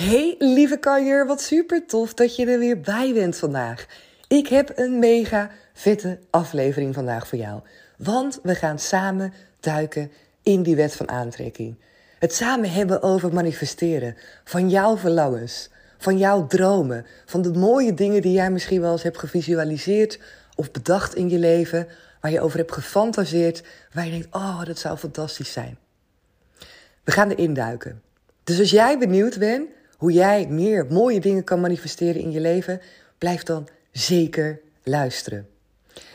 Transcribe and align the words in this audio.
Hey 0.00 0.34
lieve 0.38 0.78
kanjer, 0.78 1.26
wat 1.26 1.40
super 1.40 1.86
tof 1.86 2.14
dat 2.14 2.36
je 2.36 2.46
er 2.46 2.58
weer 2.58 2.80
bij 2.80 3.12
bent 3.14 3.36
vandaag. 3.36 3.86
Ik 4.28 4.48
heb 4.48 4.72
een 4.74 4.98
mega 4.98 5.50
vette 5.72 6.18
aflevering 6.30 6.94
vandaag 6.94 7.28
voor 7.28 7.38
jou. 7.38 7.60
Want 7.96 8.38
we 8.42 8.54
gaan 8.54 8.78
samen 8.78 9.32
duiken 9.60 10.10
in 10.42 10.62
die 10.62 10.76
wet 10.76 10.96
van 10.96 11.08
aantrekking. 11.08 11.76
Het 12.18 12.34
samen 12.34 12.72
hebben 12.72 13.02
over 13.02 13.32
manifesteren 13.32 14.16
van 14.44 14.70
jouw 14.70 14.96
verlangens, 14.96 15.70
van 15.98 16.18
jouw 16.18 16.46
dromen, 16.46 17.06
van 17.26 17.42
de 17.42 17.52
mooie 17.52 17.94
dingen 17.94 18.22
die 18.22 18.32
jij 18.32 18.50
misschien 18.50 18.80
wel 18.80 18.92
eens 18.92 19.02
hebt 19.02 19.18
gevisualiseerd 19.18 20.20
of 20.54 20.70
bedacht 20.70 21.14
in 21.14 21.30
je 21.30 21.38
leven, 21.38 21.88
waar 22.20 22.30
je 22.30 22.40
over 22.40 22.58
hebt 22.58 22.72
gefantaseerd, 22.72 23.62
waar 23.92 24.04
je 24.04 24.10
denkt: 24.10 24.34
oh, 24.34 24.64
dat 24.64 24.78
zou 24.78 24.96
fantastisch 24.96 25.52
zijn. 25.52 25.78
We 27.04 27.12
gaan 27.12 27.30
erin 27.30 27.54
duiken. 27.54 28.02
Dus 28.44 28.58
als 28.58 28.70
jij 28.70 28.98
benieuwd 28.98 29.38
bent 29.38 29.78
hoe 30.00 30.12
jij 30.12 30.46
meer 30.48 30.86
mooie 30.90 31.20
dingen 31.20 31.44
kan 31.44 31.60
manifesteren 31.60 32.20
in 32.20 32.30
je 32.30 32.40
leven, 32.40 32.80
blijf 33.18 33.42
dan 33.42 33.68
zeker 33.92 34.60
luisteren. 34.82 35.48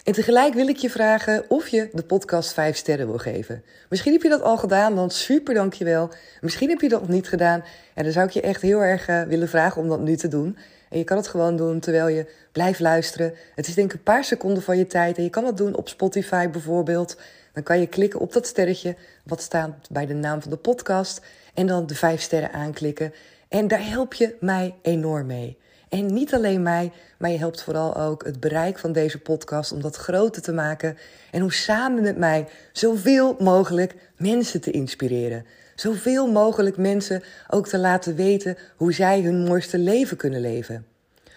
En 0.04 0.14
tegelijk 0.14 0.54
wil 0.54 0.68
ik 0.68 0.78
je 0.78 0.90
vragen 0.90 1.46
of 1.48 1.68
je 1.68 1.90
de 1.94 2.04
podcast 2.04 2.54
5 2.54 2.78
sterren 2.78 3.08
wil 3.08 3.18
geven. 3.18 3.64
Misschien 3.90 4.14
heb 4.14 4.22
je 4.22 4.30
dat 4.30 4.42
al 4.42 4.58
gedaan, 4.58 4.96
dan 4.96 5.10
super 5.10 5.54
dankjewel. 5.54 6.10
Misschien 6.42 6.70
heb 6.70 6.82
je 6.82 6.90
dat 6.90 7.00
nog 7.02 7.10
niet 7.10 7.28
gedaan. 7.28 7.64
En 7.94 8.04
dan 8.04 8.12
zou 8.14 8.28
ik 8.28 8.34
je 8.34 8.42
echt 8.42 8.62
heel 8.62 8.84
erg 8.84 9.08
uh, 9.08 9.22
willen 9.22 9.50
vragen 9.50 9.82
om 9.82 9.88
dat 9.88 10.00
nu 10.00 10.16
te 10.16 10.28
doen. 10.28 10.58
En 10.90 10.98
je 10.98 11.04
kan 11.04 11.18
het 11.18 11.28
gewoon 11.28 11.56
doen 11.56 11.80
terwijl 11.80 12.08
je 12.08 12.32
blijft 12.52 12.80
luisteren. 12.80 13.34
Het 13.56 13.68
is 13.68 13.74
denk 13.74 13.92
ik 13.92 13.98
een 13.98 14.04
paar 14.04 14.24
seconden 14.24 14.64
van 14.64 14.78
je 14.78 14.88
tijd. 14.88 15.18
En 15.18 15.24
je 15.24 15.30
kan 15.30 15.44
dat 15.44 15.58
doen 15.58 15.76
op 15.76 15.90
Spotify 15.90 16.50
bijvoorbeeld. 16.50 17.18
Dan 17.54 17.64
kan 17.64 17.80
je 17.80 17.88
klikken 17.88 18.20
op 18.20 18.34
dat 18.34 18.48
sterretje 18.48 18.96
wat 19.24 19.42
staat 19.42 19.88
bij 19.92 20.06
de 20.06 20.14
naam 20.14 20.42
van 20.42 20.52
de 20.52 20.58
podcast. 20.58 21.22
En 21.54 21.68
dan 21.68 21.88
de 21.88 21.96
5 21.96 22.22
sterren 22.22 22.52
aanklikken. 22.54 23.14
En 23.48 23.68
daar 23.68 23.88
help 23.88 24.14
je 24.14 24.36
mij 24.40 24.76
enorm 24.82 25.26
mee. 25.26 25.58
En 25.90 26.14
niet 26.14 26.34
alleen 26.34 26.62
mij, 26.62 26.92
maar 27.18 27.30
je 27.30 27.38
helpt 27.38 27.62
vooral 27.62 27.96
ook 27.96 28.26
het 28.26 28.40
bereik 28.40 28.80
van 28.80 28.92
deze 28.92 29.20
podcast 29.20 29.72
om 29.72 29.82
dat 29.82 29.96
groter 29.96 30.42
te 30.42 30.52
maken. 30.52 30.98
En 31.32 31.44
om 31.44 31.50
samen 31.50 32.04
met 32.04 32.18
mij 32.18 32.48
zoveel 32.72 33.36
mogelijk 33.40 33.96
mensen 34.18 34.62
te 34.62 34.72
inspireren. 34.72 35.46
Zoveel 35.76 36.32
mogelijk 36.32 36.78
mensen 36.78 37.24
ook 37.50 37.68
te 37.68 37.78
laten 37.78 38.16
weten 38.16 38.58
hoe 38.76 38.94
zij 38.94 39.22
hun 39.22 39.44
mooiste 39.44 39.78
leven 39.78 40.18
kunnen 40.18 40.42
leven. 40.42 40.86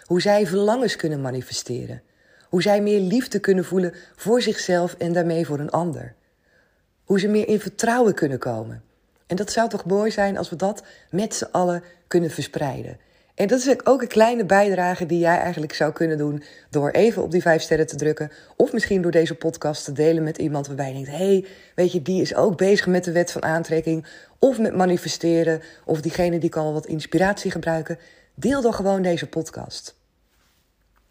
Hoe 0.05 0.21
zij 0.21 0.47
verlangens 0.47 0.97
kunnen 0.97 1.21
manifesteren. 1.21 2.03
Hoe 2.49 2.63
zij 2.63 2.83
meer 2.83 3.01
liefde 3.01 3.39
kunnen 3.39 3.65
voelen 3.65 3.95
voor 4.17 4.43
zichzelf 4.43 4.95
en 4.95 5.13
daarmee 5.13 5.47
voor 5.47 5.59
een 5.59 5.71
ander. 5.71 6.15
Hoe 7.05 7.21
ze 7.21 7.29
meer 7.29 7.49
in 7.49 7.61
vertrouwen 7.61 8.15
kunnen 8.15 8.39
komen. 8.39 8.83
En 9.29 9.37
dat 9.37 9.53
zou 9.53 9.69
toch 9.69 9.85
mooi 9.85 10.11
zijn 10.11 10.37
als 10.39 10.51
we 10.51 10.57
dat 10.57 10.83
met 11.11 11.35
z'n 11.35 11.49
allen 11.53 11.83
kunnen 12.07 12.31
verspreiden. 12.31 12.99
En 13.39 13.47
dat 13.47 13.59
is 13.59 13.87
ook 13.87 14.03
een 14.03 14.09
kleine 14.09 14.45
bijdrage 14.45 15.07
die 15.07 15.19
jij 15.19 15.39
eigenlijk 15.39 15.73
zou 15.73 15.93
kunnen 15.93 16.19
doen 16.19 16.43
door 16.71 16.91
even 16.91 17.23
op 17.23 17.31
die 17.31 17.43
vijf 17.43 17.63
sterren 17.63 17.87
te 17.87 17.97
drukken. 17.97 18.31
Of 18.57 18.73
misschien 18.73 19.03
door 19.03 19.11
deze 19.11 19.35
podcast 19.35 19.85
te 19.85 19.93
delen 19.93 20.23
met 20.23 20.39
iemand 20.39 20.67
waarbij 20.67 20.87
je 20.87 20.93
denkt: 20.93 21.11
hé, 21.11 21.17
hey, 21.17 21.47
weet 21.75 21.93
je, 21.93 22.03
die 22.03 22.23
is 22.23 22.35
ook 22.35 22.57
bezig 22.57 22.87
met 22.87 23.05
de 23.05 23.13
wet 23.13 23.33
van 23.33 23.43
aantrekking. 23.43 24.07
Of 24.39 24.59
met 24.59 24.77
manifesteren. 24.77 25.63
Of 25.85 26.01
diegene 26.01 26.39
die 26.39 26.51
kan 26.51 26.73
wat 26.73 26.87
inspiratie 26.87 27.51
gebruiken. 27.51 27.99
Deel 28.35 28.63
dan 28.63 28.75
gewoon 28.75 29.03
deze 29.03 29.27
podcast. 29.27 29.95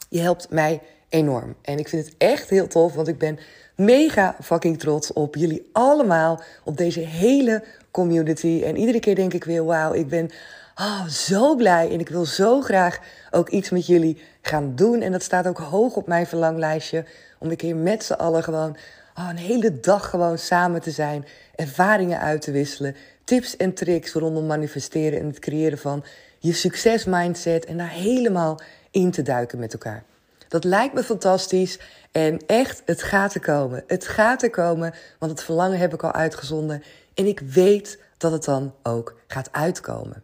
Je 0.10 0.20
helpt 0.20 0.50
mij 0.50 0.82
enorm. 1.10 1.56
En 1.62 1.78
ik 1.78 1.88
vind 1.88 2.06
het 2.06 2.16
echt 2.18 2.50
heel 2.50 2.68
tof, 2.68 2.94
want 2.94 3.08
ik 3.08 3.18
ben 3.18 3.40
mega 3.78 4.36
fucking 4.42 4.80
trots 4.80 5.14
op 5.14 5.36
jullie 5.36 5.70
allemaal. 5.72 6.42
Op 6.64 6.78
deze 6.78 7.00
hele 7.00 7.64
community. 7.92 8.62
En 8.66 8.78
iedere 8.78 9.00
keer 9.00 9.16
denk 9.16 9.34
ik 9.34 9.44
weer: 9.44 9.66
wauw, 9.66 9.94
ik 9.94 10.08
ben 10.08 10.30
oh, 10.76 11.06
zo 11.08 11.56
blij 11.56 11.92
en 11.92 12.00
ik 12.00 12.10
wil 12.10 12.26
zo 12.26 12.62
graag 12.62 13.00
ook 13.32 13.50
iets 13.50 13.70
met 13.70 13.86
jullie 13.86 14.22
gaan 14.42 14.76
doen. 14.76 15.02
En 15.02 15.12
dat 15.12 15.24
staat 15.24 15.48
ook 15.48 15.58
hoog 15.58 15.96
op 15.96 16.08
mijn 16.08 16.28
verlanglijstje. 16.28 17.06
Om 17.40 17.50
een 17.50 17.56
keer 17.56 17.76
met 17.76 18.04
z'n 18.04 18.14
allen 18.14 18.44
gewoon 18.44 18.78
oh, 19.16 19.28
een 19.30 19.38
hele 19.38 19.80
dag 19.80 20.10
gewoon 20.10 20.38
samen 20.38 20.82
te 20.82 20.92
zijn. 20.92 21.26
Ervaringen 21.56 22.20
uit 22.20 22.42
te 22.42 22.52
wisselen. 22.52 22.96
Tips 23.24 23.58
en 23.58 23.74
tricks 23.74 24.14
rondom 24.14 24.46
manifesteren 24.46 25.20
en 25.20 25.28
het 25.28 25.40
creëren 25.40 25.78
van 25.78 26.04
je 26.40 26.54
succesmindset. 26.54 27.66
En 27.66 27.78
daar 27.78 27.90
helemaal 27.90 28.60
in 28.92 29.12
te 29.12 29.22
duiken 29.22 29.60
met 29.60 29.74
elkaar. 29.74 30.04
Dat 30.48 30.64
lijkt 30.64 30.94
me 30.94 31.04
fantastisch. 31.04 31.80
En 32.12 32.40
echt, 32.46 32.82
het 32.86 33.04
gaat 33.04 33.34
er 33.34 33.40
komen. 33.40 33.84
Het 33.88 34.08
gaat 34.08 34.44
er 34.44 34.50
komen, 34.50 34.94
want 35.20 35.32
het 35.32 35.44
verlangen 35.44 35.80
heb 35.80 35.94
ik 35.94 36.04
al 36.04 36.14
uitgezonden. 36.14 36.84
En 37.14 37.26
ik 37.26 37.40
weet 37.40 38.00
dat 38.18 38.32
het 38.32 38.44
dan 38.44 38.74
ook 38.84 39.20
gaat 39.28 39.50
uitkomen. 39.52 40.24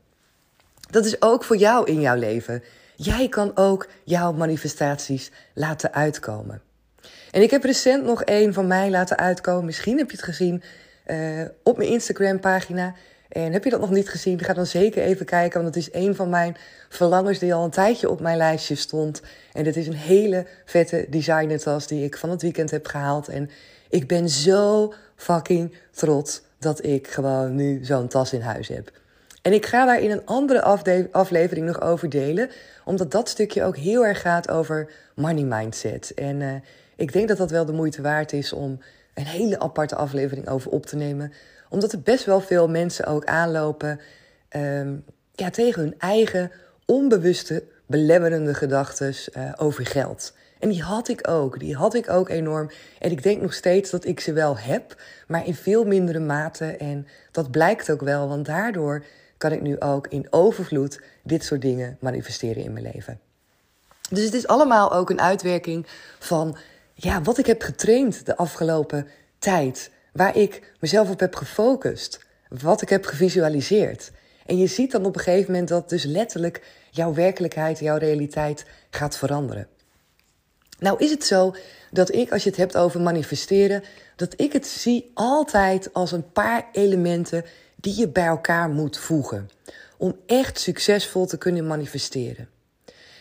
Dat 0.89 1.05
is 1.05 1.21
ook 1.21 1.43
voor 1.43 1.57
jou 1.57 1.87
in 1.87 2.01
jouw 2.01 2.15
leven. 2.15 2.63
Jij 2.95 3.27
kan 3.29 3.51
ook 3.55 3.87
jouw 4.03 4.31
manifestaties 4.31 5.31
laten 5.53 5.93
uitkomen. 5.93 6.61
En 7.31 7.41
ik 7.41 7.51
heb 7.51 7.63
recent 7.63 8.05
nog 8.05 8.21
een 8.25 8.53
van 8.53 8.67
mij 8.67 8.89
laten 8.89 9.17
uitkomen. 9.17 9.65
Misschien 9.65 9.97
heb 9.97 10.09
je 10.09 10.15
het 10.15 10.25
gezien 10.25 10.63
uh, 11.07 11.41
op 11.63 11.77
mijn 11.77 11.89
Instagram-pagina. 11.89 12.93
En 13.33 13.53
heb 13.53 13.63
je 13.63 13.69
dat 13.69 13.79
nog 13.79 13.89
niet 13.89 14.09
gezien, 14.09 14.39
ga 14.39 14.53
dan 14.53 14.65
zeker 14.65 15.03
even 15.03 15.25
kijken. 15.25 15.61
Want 15.61 15.75
het 15.75 15.83
is 15.87 15.93
een 15.93 16.15
van 16.15 16.29
mijn 16.29 16.55
verlangens 16.89 17.39
die 17.39 17.53
al 17.53 17.63
een 17.63 17.69
tijdje 17.69 18.09
op 18.09 18.19
mijn 18.19 18.37
lijstje 18.37 18.75
stond. 18.75 19.21
En 19.53 19.63
dit 19.63 19.75
is 19.75 19.87
een 19.87 19.93
hele 19.93 20.45
vette 20.65 21.05
designertas 21.09 21.87
die 21.87 22.03
ik 22.03 22.17
van 22.17 22.29
het 22.29 22.41
weekend 22.41 22.71
heb 22.71 22.85
gehaald. 22.85 23.27
En 23.27 23.49
ik 23.89 24.07
ben 24.07 24.29
zo 24.29 24.93
fucking 25.15 25.75
trots 25.91 26.41
dat 26.59 26.85
ik 26.85 27.07
gewoon 27.07 27.55
nu 27.55 27.79
zo'n 27.85 28.07
tas 28.07 28.33
in 28.33 28.41
huis 28.41 28.67
heb. 28.67 28.91
En 29.41 29.53
ik 29.53 29.65
ga 29.65 29.85
daar 29.85 30.01
in 30.01 30.11
een 30.11 30.25
andere 30.25 30.63
aflevering 31.11 31.65
nog 31.65 31.81
over 31.81 32.09
delen, 32.09 32.49
omdat 32.85 33.11
dat 33.11 33.29
stukje 33.29 33.63
ook 33.63 33.77
heel 33.77 34.05
erg 34.05 34.21
gaat 34.21 34.49
over 34.49 34.91
money 35.15 35.43
mindset. 35.43 36.13
En 36.13 36.39
uh, 36.39 36.53
ik 36.95 37.13
denk 37.13 37.27
dat 37.27 37.37
dat 37.37 37.51
wel 37.51 37.65
de 37.65 37.71
moeite 37.71 38.01
waard 38.01 38.33
is 38.33 38.53
om 38.53 38.79
een 39.13 39.25
hele 39.25 39.59
aparte 39.59 39.95
aflevering 39.95 40.49
over 40.49 40.71
op 40.71 40.85
te 40.85 40.95
nemen, 40.95 41.33
omdat 41.73 41.91
er 41.91 42.01
best 42.01 42.25
wel 42.25 42.41
veel 42.41 42.69
mensen 42.69 43.05
ook 43.05 43.25
aanlopen 43.25 43.99
um, 44.55 45.05
ja, 45.31 45.49
tegen 45.49 45.81
hun 45.81 45.95
eigen 45.97 46.51
onbewuste 46.85 47.63
belemmerende 47.85 48.53
gedachten 48.53 49.13
uh, 49.37 49.51
over 49.57 49.85
geld. 49.85 50.33
En 50.59 50.69
die 50.69 50.81
had 50.81 51.07
ik 51.07 51.29
ook. 51.29 51.59
Die 51.59 51.75
had 51.75 51.93
ik 51.93 52.09
ook 52.09 52.29
enorm. 52.29 52.69
En 52.99 53.11
ik 53.11 53.23
denk 53.23 53.41
nog 53.41 53.53
steeds 53.53 53.89
dat 53.89 54.05
ik 54.05 54.19
ze 54.19 54.33
wel 54.33 54.57
heb, 54.57 55.01
maar 55.27 55.47
in 55.47 55.55
veel 55.55 55.85
mindere 55.85 56.19
mate. 56.19 56.65
En 56.65 57.07
dat 57.31 57.51
blijkt 57.51 57.91
ook 57.91 58.01
wel, 58.01 58.27
want 58.27 58.45
daardoor 58.45 59.03
kan 59.37 59.51
ik 59.51 59.61
nu 59.61 59.79
ook 59.79 60.07
in 60.07 60.27
overvloed 60.29 61.01
dit 61.23 61.43
soort 61.43 61.61
dingen 61.61 61.97
manifesteren 61.99 62.63
in 62.63 62.73
mijn 62.73 62.91
leven. 62.93 63.19
Dus 64.09 64.23
het 64.23 64.33
is 64.33 64.47
allemaal 64.47 64.93
ook 64.93 65.09
een 65.09 65.21
uitwerking 65.21 65.87
van 66.19 66.57
ja, 66.93 67.21
wat 67.21 67.37
ik 67.37 67.45
heb 67.45 67.61
getraind 67.61 68.25
de 68.25 68.37
afgelopen 68.37 69.07
tijd. 69.39 69.91
Waar 70.13 70.37
ik 70.37 70.73
mezelf 70.79 71.09
op 71.09 71.19
heb 71.19 71.35
gefocust. 71.35 72.25
Wat 72.47 72.81
ik 72.81 72.89
heb 72.89 73.05
gevisualiseerd. 73.05 74.11
En 74.45 74.57
je 74.57 74.67
ziet 74.67 74.91
dan 74.91 75.05
op 75.05 75.15
een 75.15 75.21
gegeven 75.21 75.51
moment 75.51 75.69
dat 75.69 75.89
dus 75.89 76.03
letterlijk 76.03 76.61
jouw 76.91 77.13
werkelijkheid, 77.13 77.79
jouw 77.79 77.97
realiteit 77.97 78.65
gaat 78.89 79.17
veranderen. 79.17 79.67
Nou 80.79 81.03
is 81.03 81.11
het 81.11 81.25
zo 81.25 81.55
dat 81.91 82.13
ik, 82.13 82.31
als 82.31 82.43
je 82.43 82.49
het 82.49 82.57
hebt 82.57 82.77
over 82.77 83.01
manifesteren, 83.01 83.83
dat 84.15 84.33
ik 84.41 84.53
het 84.53 84.67
zie 84.67 85.11
altijd 85.13 85.93
als 85.93 86.11
een 86.11 86.31
paar 86.31 86.67
elementen 86.71 87.45
die 87.75 87.97
je 87.97 88.07
bij 88.07 88.25
elkaar 88.25 88.69
moet 88.69 88.97
voegen. 88.97 89.49
Om 89.97 90.19
echt 90.25 90.59
succesvol 90.59 91.25
te 91.25 91.37
kunnen 91.37 91.67
manifesteren. 91.67 92.49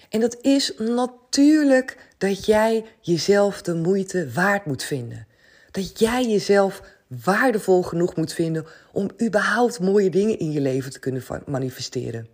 En 0.09 0.21
dat 0.21 0.37
is 0.41 0.73
natuurlijk 0.79 1.97
dat 2.19 2.47
jij 2.47 2.85
jezelf 3.01 3.63
de 3.63 3.75
moeite 3.75 4.31
waard 4.33 4.67
moet 4.67 4.83
vinden. 4.83 5.27
Dat 5.73 5.99
jij 5.99 6.27
jezelf 6.27 6.83
waardevol 7.25 7.83
genoeg 7.83 8.17
moet 8.17 8.33
vinden 8.33 8.67
om 8.93 9.11
überhaupt 9.23 9.81
mooie 9.81 10.11
dingen 10.11 10.39
in 10.39 10.53
je 10.53 10.61
leven 10.61 10.91
te 10.91 10.99
kunnen 10.99 11.23
manifesteren. 11.47 12.29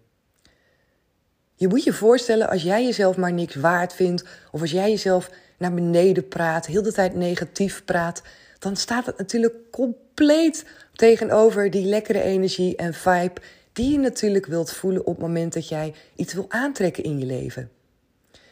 Je 1.55 1.69
moet 1.69 1.85
je 1.85 1.93
voorstellen 1.93 2.49
als 2.49 2.62
jij 2.62 2.85
jezelf 2.85 3.17
maar 3.17 3.32
niks 3.32 3.55
waard 3.55 3.93
vindt, 3.93 4.25
of 4.50 4.61
als 4.61 4.70
jij 4.70 4.90
jezelf 4.90 5.31
naar 5.58 5.75
beneden 5.75 6.29
praat, 6.29 6.67
heel 6.67 6.82
de 6.82 6.93
tijd 6.93 7.14
negatief 7.14 7.85
praat, 7.85 8.23
dan 8.58 8.76
staat 8.76 9.06
het 9.06 9.19
natuurlijk 9.19 9.55
compleet 9.70 10.64
tegenover 10.93 11.70
die 11.70 11.87
lekkere 11.87 12.23
energie 12.23 12.76
en 12.76 12.94
vibe 12.94 13.40
die 13.73 13.93
je 13.93 13.99
natuurlijk 13.99 14.46
wilt 14.46 14.73
voelen 14.73 15.06
op 15.06 15.14
het 15.14 15.26
moment 15.26 15.52
dat 15.52 15.69
jij 15.69 15.94
iets 16.17 16.35
wil 16.35 16.46
aantrekken 16.49 17.05
in 17.05 17.19
je 17.19 17.26
leven. 17.26 17.70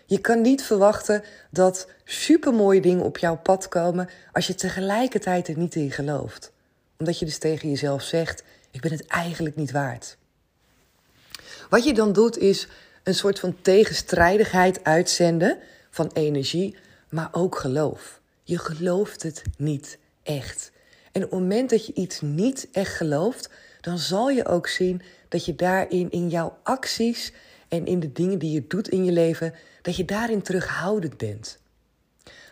Je 0.06 0.18
kan 0.18 0.40
niet 0.40 0.62
verwachten 0.62 1.22
dat 1.50 1.88
supermooie 2.04 2.80
dingen 2.80 3.04
op 3.04 3.18
jouw 3.18 3.36
pad 3.36 3.68
komen 3.68 4.08
als 4.32 4.46
je 4.46 4.54
tegelijkertijd 4.54 5.48
er 5.48 5.58
niet 5.58 5.74
in 5.74 5.90
gelooft. 5.90 6.52
Omdat 6.98 7.18
je 7.18 7.24
dus 7.24 7.38
tegen 7.38 7.68
jezelf 7.68 8.02
zegt: 8.02 8.42
ik 8.70 8.80
ben 8.80 8.90
het 8.90 9.06
eigenlijk 9.06 9.56
niet 9.56 9.70
waard. 9.70 10.16
Wat 11.68 11.84
je 11.84 11.94
dan 11.94 12.12
doet 12.12 12.38
is 12.38 12.68
een 13.02 13.14
soort 13.14 13.38
van 13.38 13.56
tegenstrijdigheid 13.62 14.84
uitzenden 14.84 15.58
van 15.90 16.10
energie, 16.12 16.76
maar 17.08 17.28
ook 17.32 17.58
geloof. 17.58 18.20
Je 18.42 18.58
gelooft 18.58 19.22
het 19.22 19.42
niet 19.58 19.98
echt. 20.22 20.72
En 21.12 21.24
op 21.24 21.30
het 21.30 21.40
moment 21.40 21.70
dat 21.70 21.86
je 21.86 21.92
iets 21.94 22.20
niet 22.20 22.68
echt 22.72 22.94
gelooft, 22.94 23.50
dan 23.80 23.98
zal 23.98 24.30
je 24.30 24.46
ook 24.46 24.66
zien 24.66 25.02
dat 25.28 25.44
je 25.44 25.54
daarin 25.54 26.10
in 26.10 26.28
jouw 26.28 26.58
acties 26.62 27.32
en 27.68 27.86
in 27.86 28.00
de 28.00 28.12
dingen 28.12 28.38
die 28.38 28.52
je 28.52 28.66
doet 28.66 28.88
in 28.88 29.04
je 29.04 29.12
leven, 29.12 29.54
dat 29.86 29.96
je 29.96 30.04
daarin 30.04 30.42
terughoudend 30.42 31.16
bent. 31.16 31.58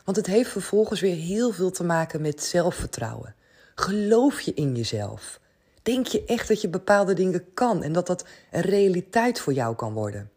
Want 0.05 0.17
het 0.17 0.27
heeft 0.27 0.51
vervolgens 0.51 1.01
weer 1.01 1.17
heel 1.17 1.53
veel 1.53 1.71
te 1.71 1.85
maken 1.85 2.21
met 2.21 2.43
zelfvertrouwen. 2.43 3.35
Geloof 3.75 4.41
je 4.41 4.55
in 4.55 4.77
jezelf? 4.77 5.41
Denk 5.83 6.07
je 6.07 6.25
echt 6.25 6.49
dat 6.49 6.61
je 6.61 6.69
bepaalde 6.69 7.15
dingen 7.15 7.55
kan 7.55 7.83
en 7.83 7.93
dat 7.93 8.07
dat 8.07 8.25
een 8.51 8.61
realiteit 8.61 9.41
voor 9.41 9.53
jou 9.53 9.77
kan 9.77 9.93
worden? 9.93 10.31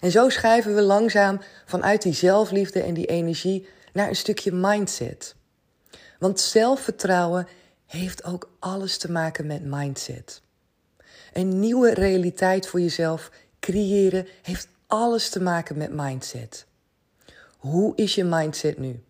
En 0.00 0.10
zo 0.10 0.28
schrijven 0.28 0.74
we 0.74 0.82
langzaam 0.82 1.40
vanuit 1.64 2.02
die 2.02 2.14
zelfliefde 2.14 2.82
en 2.82 2.94
die 2.94 3.06
energie 3.06 3.68
naar 3.92 4.08
een 4.08 4.16
stukje 4.16 4.52
mindset. 4.52 5.34
Want 6.18 6.40
zelfvertrouwen 6.40 7.48
heeft 7.86 8.24
ook 8.24 8.50
alles 8.58 8.98
te 8.98 9.10
maken 9.10 9.46
met 9.46 9.64
mindset. 9.64 10.42
Een 11.32 11.60
nieuwe 11.60 11.94
realiteit 11.94 12.66
voor 12.66 12.80
jezelf 12.80 13.30
creëren 13.60 14.26
heeft 14.42 14.68
alles 14.94 15.28
te 15.28 15.40
maken 15.40 15.76
met 15.76 15.92
mindset. 15.92 16.66
Hoe 17.56 17.96
is 17.96 18.14
je 18.14 18.24
mindset 18.24 18.78
nu? 18.78 19.02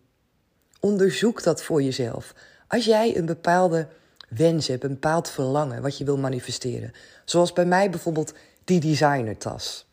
Onderzoek 0.79 1.43
dat 1.43 1.63
voor 1.63 1.81
jezelf. 1.81 2.33
Als 2.67 2.85
jij 2.85 3.17
een 3.17 3.25
bepaalde 3.25 3.87
wens 4.29 4.67
hebt, 4.67 4.83
een 4.83 4.89
bepaald 4.89 5.29
verlangen 5.29 5.81
wat 5.81 5.97
je 5.97 6.05
wil 6.05 6.17
manifesteren, 6.17 6.93
zoals 7.25 7.53
bij 7.53 7.65
mij 7.65 7.89
bijvoorbeeld 7.89 8.33
die 8.63 8.79
designertas, 8.79 9.85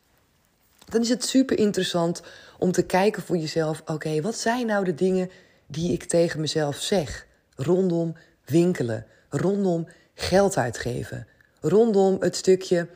dan 0.89 1.01
is 1.01 1.09
het 1.09 1.25
super 1.25 1.57
interessant 1.57 2.21
om 2.57 2.71
te 2.71 2.85
kijken 2.85 3.21
voor 3.23 3.37
jezelf: 3.37 3.81
oké, 3.85 4.21
wat 4.21 4.37
zijn 4.37 4.65
nou 4.65 4.85
de 4.85 4.95
dingen 4.95 5.29
die 5.67 5.91
ik 5.91 6.03
tegen 6.03 6.39
mezelf 6.39 6.75
zeg 6.75 7.27
rondom 7.55 8.15
winkelen, 8.45 9.05
rondom 9.29 9.87
geld 10.13 10.57
uitgeven, 10.57 11.27
rondom 11.61 12.17
het 12.19 12.35
stukje 12.35 12.87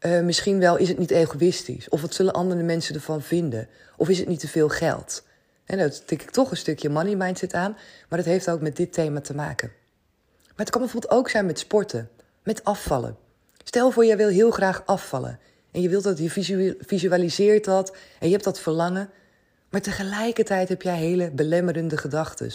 uh, 0.00 0.20
misschien 0.20 0.58
wel 0.58 0.76
is 0.76 0.88
het 0.88 0.98
niet 0.98 1.10
egoïstisch. 1.10 1.88
Of 1.88 2.00
wat 2.00 2.14
zullen 2.14 2.32
andere 2.32 2.62
mensen 2.62 2.94
ervan 2.94 3.22
vinden? 3.22 3.68
Of 3.96 4.08
is 4.08 4.18
het 4.18 4.28
niet 4.28 4.40
te 4.40 4.48
veel 4.48 4.68
geld? 4.68 5.22
En 5.64 5.76
nou 5.76 5.90
tik 6.06 6.22
ik 6.22 6.30
toch 6.30 6.50
een 6.50 6.56
stukje 6.56 6.88
money 6.88 7.16
mindset 7.16 7.54
aan. 7.54 7.76
Maar 8.08 8.18
dat 8.18 8.28
heeft 8.28 8.50
ook 8.50 8.60
met 8.60 8.76
dit 8.76 8.92
thema 8.92 9.20
te 9.20 9.34
maken. 9.34 9.72
Maar 10.42 10.66
het 10.66 10.70
kan 10.70 10.80
bijvoorbeeld 10.80 11.12
ook 11.12 11.28
zijn 11.28 11.46
met 11.46 11.58
sporten. 11.58 12.10
Met 12.42 12.64
afvallen. 12.64 13.16
Stel 13.64 13.90
voor, 13.90 14.04
jij 14.04 14.16
wil 14.16 14.28
heel 14.28 14.50
graag 14.50 14.82
afvallen. 14.86 15.38
En 15.70 15.80
je 15.80 15.88
wilt 15.88 16.04
dat, 16.04 16.18
je 16.18 16.76
visualiseert 16.80 17.64
dat. 17.64 17.96
En 18.18 18.26
je 18.26 18.32
hebt 18.32 18.44
dat 18.44 18.60
verlangen. 18.60 19.10
Maar 19.68 19.80
tegelijkertijd 19.80 20.68
heb 20.68 20.82
jij 20.82 20.96
hele 20.96 21.30
belemmerende 21.30 21.96
gedachten. 21.96 22.52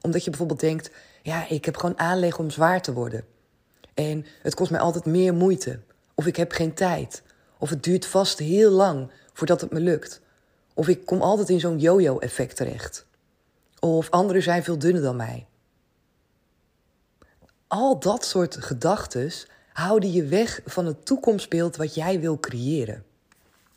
Omdat 0.00 0.24
je 0.24 0.30
bijvoorbeeld 0.30 0.60
denkt, 0.60 0.90
ja, 1.22 1.48
ik 1.48 1.64
heb 1.64 1.76
gewoon 1.76 1.98
aanleg 1.98 2.38
om 2.38 2.50
zwaar 2.50 2.82
te 2.82 2.92
worden. 2.92 3.24
En 3.94 4.26
het 4.42 4.54
kost 4.54 4.70
mij 4.70 4.80
altijd 4.80 5.04
meer 5.04 5.34
moeite. 5.34 5.78
Of 6.18 6.26
ik 6.26 6.36
heb 6.36 6.52
geen 6.52 6.74
tijd. 6.74 7.22
Of 7.58 7.70
het 7.70 7.82
duurt 7.82 8.06
vast 8.06 8.38
heel 8.38 8.70
lang 8.70 9.10
voordat 9.32 9.60
het 9.60 9.70
me 9.70 9.80
lukt. 9.80 10.20
Of 10.74 10.88
ik 10.88 11.06
kom 11.06 11.22
altijd 11.22 11.48
in 11.48 11.60
zo'n 11.60 11.78
yo-yo-effect 11.78 12.56
terecht. 12.56 13.06
Of 13.80 14.10
anderen 14.10 14.42
zijn 14.42 14.64
veel 14.64 14.78
dunner 14.78 15.02
dan 15.02 15.16
mij. 15.16 15.46
Al 17.66 17.98
dat 17.98 18.24
soort 18.24 18.56
gedachten 18.56 19.32
houden 19.72 20.12
je 20.12 20.24
weg 20.24 20.60
van 20.64 20.86
het 20.86 21.06
toekomstbeeld 21.06 21.76
wat 21.76 21.94
jij 21.94 22.20
wil 22.20 22.40
creëren. 22.40 23.04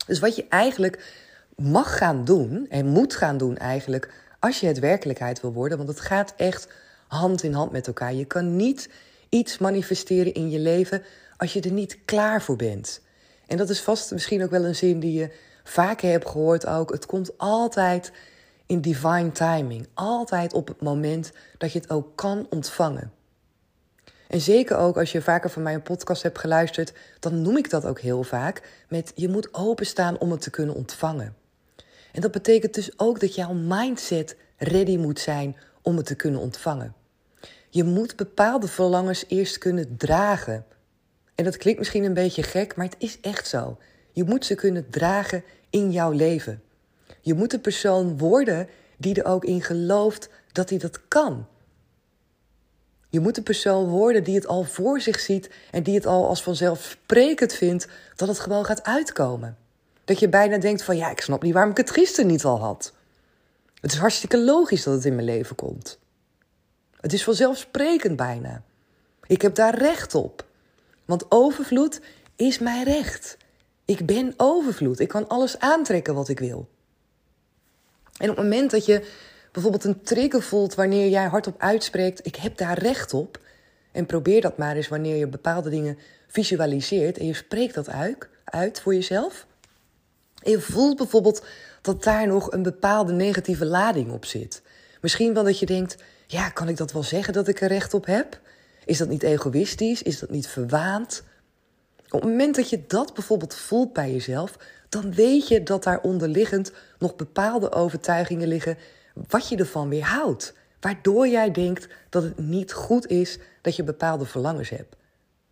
Dus 0.06 0.18
wat 0.18 0.36
je 0.36 0.46
eigenlijk 0.48 1.22
mag 1.56 1.96
gaan 1.96 2.24
doen 2.24 2.66
en 2.68 2.86
moet 2.86 3.14
gaan 3.14 3.36
doen 3.36 3.56
eigenlijk 3.56 4.14
als 4.38 4.60
je 4.60 4.66
het 4.66 4.78
werkelijkheid 4.78 5.40
wil 5.40 5.52
worden, 5.52 5.76
want 5.76 5.88
het 5.88 6.00
gaat 6.00 6.34
echt 6.36 6.68
hand 7.06 7.42
in 7.42 7.52
hand 7.52 7.72
met 7.72 7.86
elkaar. 7.86 8.14
Je 8.14 8.24
kan 8.24 8.56
niet 8.56 8.88
iets 9.28 9.58
manifesteren 9.58 10.34
in 10.34 10.50
je 10.50 10.58
leven 10.58 11.02
als 11.42 11.52
je 11.52 11.60
er 11.60 11.72
niet 11.72 11.98
klaar 12.04 12.42
voor 12.42 12.56
bent. 12.56 13.00
En 13.46 13.56
dat 13.56 13.70
is 13.70 13.80
vast 13.80 14.12
misschien 14.12 14.42
ook 14.42 14.50
wel 14.50 14.64
een 14.64 14.74
zin 14.74 15.00
die 15.00 15.12
je 15.12 15.30
vaker 15.64 16.10
hebt 16.10 16.28
gehoord 16.28 16.66
ook. 16.66 16.92
Het 16.92 17.06
komt 17.06 17.38
altijd 17.38 18.12
in 18.66 18.80
divine 18.80 19.32
timing. 19.32 19.88
Altijd 19.94 20.52
op 20.52 20.68
het 20.68 20.80
moment 20.80 21.32
dat 21.58 21.72
je 21.72 21.78
het 21.78 21.90
ook 21.90 22.16
kan 22.16 22.46
ontvangen. 22.50 23.12
En 24.28 24.40
zeker 24.40 24.76
ook 24.76 24.96
als 24.96 25.12
je 25.12 25.22
vaker 25.22 25.50
van 25.50 25.62
mijn 25.62 25.82
podcast 25.82 26.22
hebt 26.22 26.38
geluisterd, 26.38 26.92
dan 27.18 27.42
noem 27.42 27.56
ik 27.56 27.70
dat 27.70 27.84
ook 27.84 28.00
heel 28.00 28.22
vaak 28.22 28.84
met 28.88 29.12
je 29.14 29.28
moet 29.28 29.54
openstaan 29.54 30.18
om 30.18 30.30
het 30.30 30.40
te 30.40 30.50
kunnen 30.50 30.74
ontvangen. 30.74 31.36
En 32.12 32.20
dat 32.20 32.30
betekent 32.30 32.74
dus 32.74 32.98
ook 32.98 33.20
dat 33.20 33.34
jouw 33.34 33.52
mindset 33.52 34.36
ready 34.56 34.96
moet 34.96 35.20
zijn 35.20 35.56
om 35.82 35.96
het 35.96 36.06
te 36.06 36.14
kunnen 36.14 36.40
ontvangen. 36.40 36.94
Je 37.68 37.84
moet 37.84 38.16
bepaalde 38.16 38.68
verlangens 38.68 39.24
eerst 39.28 39.58
kunnen 39.58 39.96
dragen. 39.96 40.64
En 41.42 41.48
dat 41.48 41.56
klinkt 41.56 41.78
misschien 41.78 42.04
een 42.04 42.14
beetje 42.14 42.42
gek, 42.42 42.76
maar 42.76 42.86
het 42.86 42.94
is 42.98 43.20
echt 43.20 43.48
zo. 43.48 43.78
Je 44.12 44.24
moet 44.24 44.44
ze 44.44 44.54
kunnen 44.54 44.90
dragen 44.90 45.44
in 45.70 45.90
jouw 45.90 46.10
leven. 46.10 46.62
Je 47.20 47.34
moet 47.34 47.50
de 47.50 47.58
persoon 47.58 48.18
worden 48.18 48.68
die 48.96 49.22
er 49.22 49.24
ook 49.24 49.44
in 49.44 49.62
gelooft 49.62 50.28
dat 50.52 50.68
hij 50.68 50.78
dat 50.78 51.08
kan. 51.08 51.46
Je 53.08 53.20
moet 53.20 53.34
de 53.34 53.42
persoon 53.42 53.88
worden 53.88 54.24
die 54.24 54.34
het 54.34 54.46
al 54.46 54.64
voor 54.64 55.00
zich 55.00 55.20
ziet 55.20 55.50
en 55.70 55.82
die 55.82 55.94
het 55.94 56.06
al 56.06 56.28
als 56.28 56.42
vanzelfsprekend 56.42 57.52
vindt 57.52 57.88
dat 58.16 58.28
het 58.28 58.38
gewoon 58.38 58.64
gaat 58.64 58.82
uitkomen. 58.82 59.56
Dat 60.04 60.18
je 60.18 60.28
bijna 60.28 60.58
denkt 60.58 60.82
van 60.82 60.96
ja, 60.96 61.10
ik 61.10 61.20
snap 61.20 61.42
niet 61.42 61.52
waarom 61.52 61.70
ik 61.70 61.76
het 61.76 61.90
gisteren 61.90 62.30
niet 62.30 62.44
al 62.44 62.60
had. 62.60 62.92
Het 63.80 63.92
is 63.92 63.98
hartstikke 63.98 64.38
logisch 64.38 64.82
dat 64.82 64.94
het 64.94 65.04
in 65.04 65.14
mijn 65.14 65.26
leven 65.26 65.56
komt. 65.56 65.98
Het 67.00 67.12
is 67.12 67.24
vanzelfsprekend 67.24 68.16
bijna. 68.16 68.62
Ik 69.26 69.42
heb 69.42 69.54
daar 69.54 69.78
recht 69.78 70.14
op. 70.14 70.50
Want 71.12 71.26
overvloed 71.28 72.00
is 72.36 72.58
mijn 72.58 72.84
recht. 72.84 73.36
Ik 73.84 74.06
ben 74.06 74.34
overvloed. 74.36 75.00
Ik 75.00 75.08
kan 75.08 75.28
alles 75.28 75.58
aantrekken 75.58 76.14
wat 76.14 76.28
ik 76.28 76.38
wil. 76.38 76.68
En 78.16 78.30
op 78.30 78.36
het 78.36 78.44
moment 78.44 78.70
dat 78.70 78.86
je 78.86 79.08
bijvoorbeeld 79.52 79.84
een 79.84 80.02
trigger 80.02 80.42
voelt 80.42 80.74
wanneer 80.74 81.08
jij 81.08 81.26
hardop 81.26 81.54
uitspreekt: 81.58 82.26
Ik 82.26 82.36
heb 82.36 82.56
daar 82.56 82.78
recht 82.78 83.14
op. 83.14 83.40
En 83.90 84.06
probeer 84.06 84.40
dat 84.40 84.56
maar 84.56 84.76
eens 84.76 84.88
wanneer 84.88 85.16
je 85.16 85.26
bepaalde 85.26 85.70
dingen 85.70 85.98
visualiseert 86.26 87.18
en 87.18 87.26
je 87.26 87.34
spreekt 87.34 87.74
dat 87.74 87.88
uit, 87.88 88.28
uit 88.44 88.80
voor 88.80 88.94
jezelf. 88.94 89.46
Je 90.34 90.60
voelt 90.60 90.96
bijvoorbeeld 90.96 91.44
dat 91.82 92.02
daar 92.02 92.26
nog 92.26 92.52
een 92.52 92.62
bepaalde 92.62 93.12
negatieve 93.12 93.64
lading 93.64 94.12
op 94.12 94.24
zit. 94.24 94.62
Misschien 95.00 95.34
wel 95.34 95.44
dat 95.44 95.58
je 95.58 95.66
denkt: 95.66 95.96
Ja, 96.26 96.48
kan 96.48 96.68
ik 96.68 96.76
dat 96.76 96.92
wel 96.92 97.02
zeggen 97.02 97.32
dat 97.32 97.48
ik 97.48 97.60
er 97.60 97.68
recht 97.68 97.94
op 97.94 98.06
heb? 98.06 98.40
Is 98.84 98.98
dat 98.98 99.08
niet 99.08 99.22
egoïstisch? 99.22 100.02
Is 100.02 100.18
dat 100.18 100.30
niet 100.30 100.48
verwaand? 100.48 101.22
Op 102.10 102.20
het 102.20 102.30
moment 102.30 102.54
dat 102.54 102.70
je 102.70 102.84
dat 102.86 103.14
bijvoorbeeld 103.14 103.54
voelt 103.54 103.92
bij 103.92 104.12
jezelf, 104.12 104.58
dan 104.88 105.14
weet 105.14 105.48
je 105.48 105.62
dat 105.62 105.82
daar 105.82 106.00
onderliggend 106.00 106.72
nog 106.98 107.16
bepaalde 107.16 107.72
overtuigingen 107.72 108.48
liggen 108.48 108.78
wat 109.28 109.48
je 109.48 109.56
ervan 109.56 109.88
weerhoudt. 109.88 110.54
Waardoor 110.80 111.28
jij 111.28 111.50
denkt 111.50 111.88
dat 112.08 112.22
het 112.22 112.38
niet 112.38 112.72
goed 112.72 113.06
is 113.06 113.38
dat 113.60 113.76
je 113.76 113.84
bepaalde 113.84 114.24
verlangens 114.24 114.68
hebt. 114.68 114.96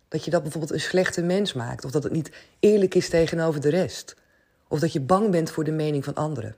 Dat 0.07 0.25
je 0.25 0.31
dat 0.31 0.41
bijvoorbeeld 0.41 0.73
een 0.73 0.79
slechte 0.79 1.21
mens 1.21 1.53
maakt, 1.53 1.85
of 1.85 1.91
dat 1.91 2.03
het 2.03 2.11
niet 2.11 2.31
eerlijk 2.59 2.95
is 2.95 3.09
tegenover 3.09 3.61
de 3.61 3.69
rest. 3.69 4.15
Of 4.67 4.79
dat 4.79 4.93
je 4.93 4.99
bang 4.99 5.31
bent 5.31 5.51
voor 5.51 5.63
de 5.63 5.71
mening 5.71 6.03
van 6.03 6.13
anderen. 6.13 6.55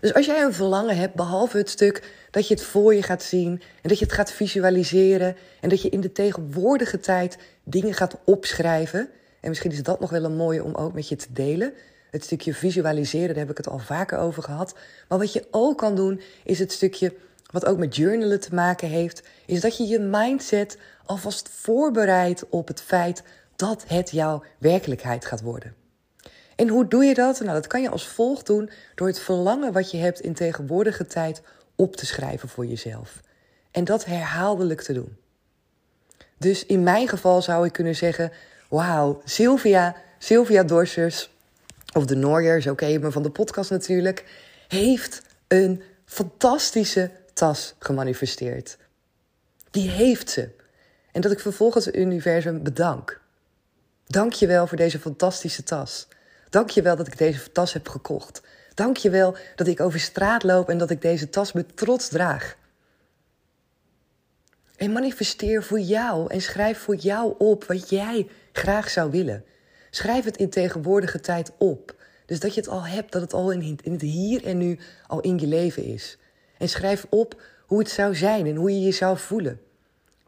Dus 0.00 0.14
als 0.14 0.26
jij 0.26 0.42
een 0.42 0.52
verlangen 0.52 0.96
hebt, 0.96 1.14
behalve 1.14 1.56
het 1.56 1.70
stuk 1.70 2.12
dat 2.30 2.48
je 2.48 2.54
het 2.54 2.62
voor 2.62 2.94
je 2.94 3.02
gaat 3.02 3.22
zien 3.22 3.62
en 3.82 3.88
dat 3.88 3.98
je 3.98 4.04
het 4.04 4.14
gaat 4.14 4.32
visualiseren 4.32 5.36
en 5.60 5.68
dat 5.68 5.82
je 5.82 5.88
in 5.88 6.00
de 6.00 6.12
tegenwoordige 6.12 7.00
tijd 7.00 7.38
dingen 7.64 7.94
gaat 7.94 8.16
opschrijven. 8.24 9.08
En 9.40 9.48
misschien 9.48 9.70
is 9.70 9.82
dat 9.82 10.00
nog 10.00 10.10
wel 10.10 10.24
een 10.24 10.36
mooie 10.36 10.64
om 10.64 10.74
ook 10.74 10.94
met 10.94 11.08
je 11.08 11.16
te 11.16 11.32
delen. 11.32 11.72
Het 12.10 12.24
stukje 12.24 12.54
visualiseren, 12.54 13.28
daar 13.28 13.36
heb 13.36 13.50
ik 13.50 13.56
het 13.56 13.68
al 13.68 13.78
vaker 13.78 14.18
over 14.18 14.42
gehad. 14.42 14.74
Maar 15.08 15.18
wat 15.18 15.32
je 15.32 15.46
ook 15.50 15.78
kan 15.78 15.96
doen, 15.96 16.20
is 16.44 16.58
het 16.58 16.72
stukje 16.72 17.14
wat 17.50 17.66
ook 17.66 17.78
met 17.78 17.96
journalen 17.96 18.40
te 18.40 18.54
maken 18.54 18.88
heeft, 18.88 19.22
is 19.46 19.60
dat 19.60 19.76
je 19.76 19.86
je 19.86 19.98
mindset 19.98 20.78
alvast 21.04 21.48
voorbereidt 21.48 22.48
op 22.48 22.68
het 22.68 22.80
feit 22.80 23.22
dat 23.56 23.84
het 23.86 24.10
jouw 24.10 24.42
werkelijkheid 24.58 25.24
gaat 25.24 25.40
worden. 25.40 25.83
En 26.56 26.68
hoe 26.68 26.88
doe 26.88 27.04
je 27.04 27.14
dat? 27.14 27.40
Nou, 27.40 27.52
dat 27.52 27.66
kan 27.66 27.82
je 27.82 27.90
als 27.90 28.08
volgt 28.08 28.46
doen 28.46 28.70
door 28.94 29.06
het 29.06 29.20
verlangen 29.20 29.72
wat 29.72 29.90
je 29.90 29.96
hebt 29.96 30.20
in 30.20 30.34
tegenwoordige 30.34 31.06
tijd 31.06 31.42
op 31.74 31.96
te 31.96 32.06
schrijven 32.06 32.48
voor 32.48 32.66
jezelf. 32.66 33.20
En 33.70 33.84
dat 33.84 34.04
herhaaldelijk 34.04 34.80
te 34.80 34.92
doen. 34.92 35.16
Dus 36.38 36.66
in 36.66 36.82
mijn 36.82 37.08
geval 37.08 37.42
zou 37.42 37.66
ik 37.66 37.72
kunnen 37.72 37.96
zeggen: 37.96 38.32
Wauw, 38.68 39.20
Sylvia, 39.24 39.96
Sylvia 40.18 40.62
Dorsers, 40.62 41.30
of 41.92 42.06
de 42.06 42.16
Nooiers, 42.16 42.66
oké, 42.66 42.84
okay, 42.84 42.96
maar 42.96 43.10
van 43.10 43.22
de 43.22 43.30
podcast 43.30 43.70
natuurlijk, 43.70 44.24
heeft 44.68 45.22
een 45.48 45.82
fantastische 46.04 47.10
tas 47.32 47.74
gemanifesteerd. 47.78 48.76
Die 49.70 49.88
heeft 49.88 50.30
ze. 50.30 50.48
En 51.12 51.20
dat 51.20 51.32
ik 51.32 51.40
vervolgens 51.40 51.84
het 51.84 51.96
universum 51.96 52.62
bedank. 52.62 53.20
Dank 54.06 54.32
je 54.32 54.46
wel 54.46 54.66
voor 54.66 54.76
deze 54.76 54.98
fantastische 54.98 55.62
tas. 55.62 56.06
Dank 56.54 56.70
je 56.70 56.82
wel 56.82 56.96
dat 56.96 57.06
ik 57.06 57.18
deze 57.18 57.52
tas 57.52 57.72
heb 57.72 57.88
gekocht. 57.88 58.42
Dank 58.74 58.96
je 58.96 59.10
wel 59.10 59.36
dat 59.56 59.66
ik 59.66 59.80
over 59.80 60.00
straat 60.00 60.42
loop 60.42 60.68
en 60.68 60.78
dat 60.78 60.90
ik 60.90 61.02
deze 61.02 61.30
tas 61.30 61.52
met 61.52 61.76
trots 61.76 62.08
draag. 62.08 62.56
En 64.76 64.92
manifesteer 64.92 65.62
voor 65.62 65.80
jou 65.80 66.30
en 66.30 66.40
schrijf 66.40 66.78
voor 66.78 66.94
jou 66.94 67.34
op 67.38 67.64
wat 67.64 67.88
jij 67.88 68.28
graag 68.52 68.90
zou 68.90 69.10
willen. 69.10 69.44
Schrijf 69.90 70.24
het 70.24 70.36
in 70.36 70.50
tegenwoordige 70.50 71.20
tijd 71.20 71.52
op. 71.58 71.94
Dus 72.26 72.40
dat 72.40 72.54
je 72.54 72.60
het 72.60 72.70
al 72.70 72.86
hebt, 72.86 73.12
dat 73.12 73.22
het 73.22 73.32
al 73.32 73.50
in 73.50 73.78
het 73.82 74.00
hier 74.00 74.44
en 74.44 74.58
nu 74.58 74.78
al 75.06 75.20
in 75.20 75.38
je 75.38 75.46
leven 75.46 75.84
is. 75.84 76.18
En 76.58 76.68
schrijf 76.68 77.06
op 77.10 77.42
hoe 77.66 77.78
het 77.78 77.90
zou 77.90 78.14
zijn 78.14 78.46
en 78.46 78.56
hoe 78.56 78.70
je 78.70 78.80
je 78.80 78.92
zou 78.92 79.18
voelen. 79.18 79.60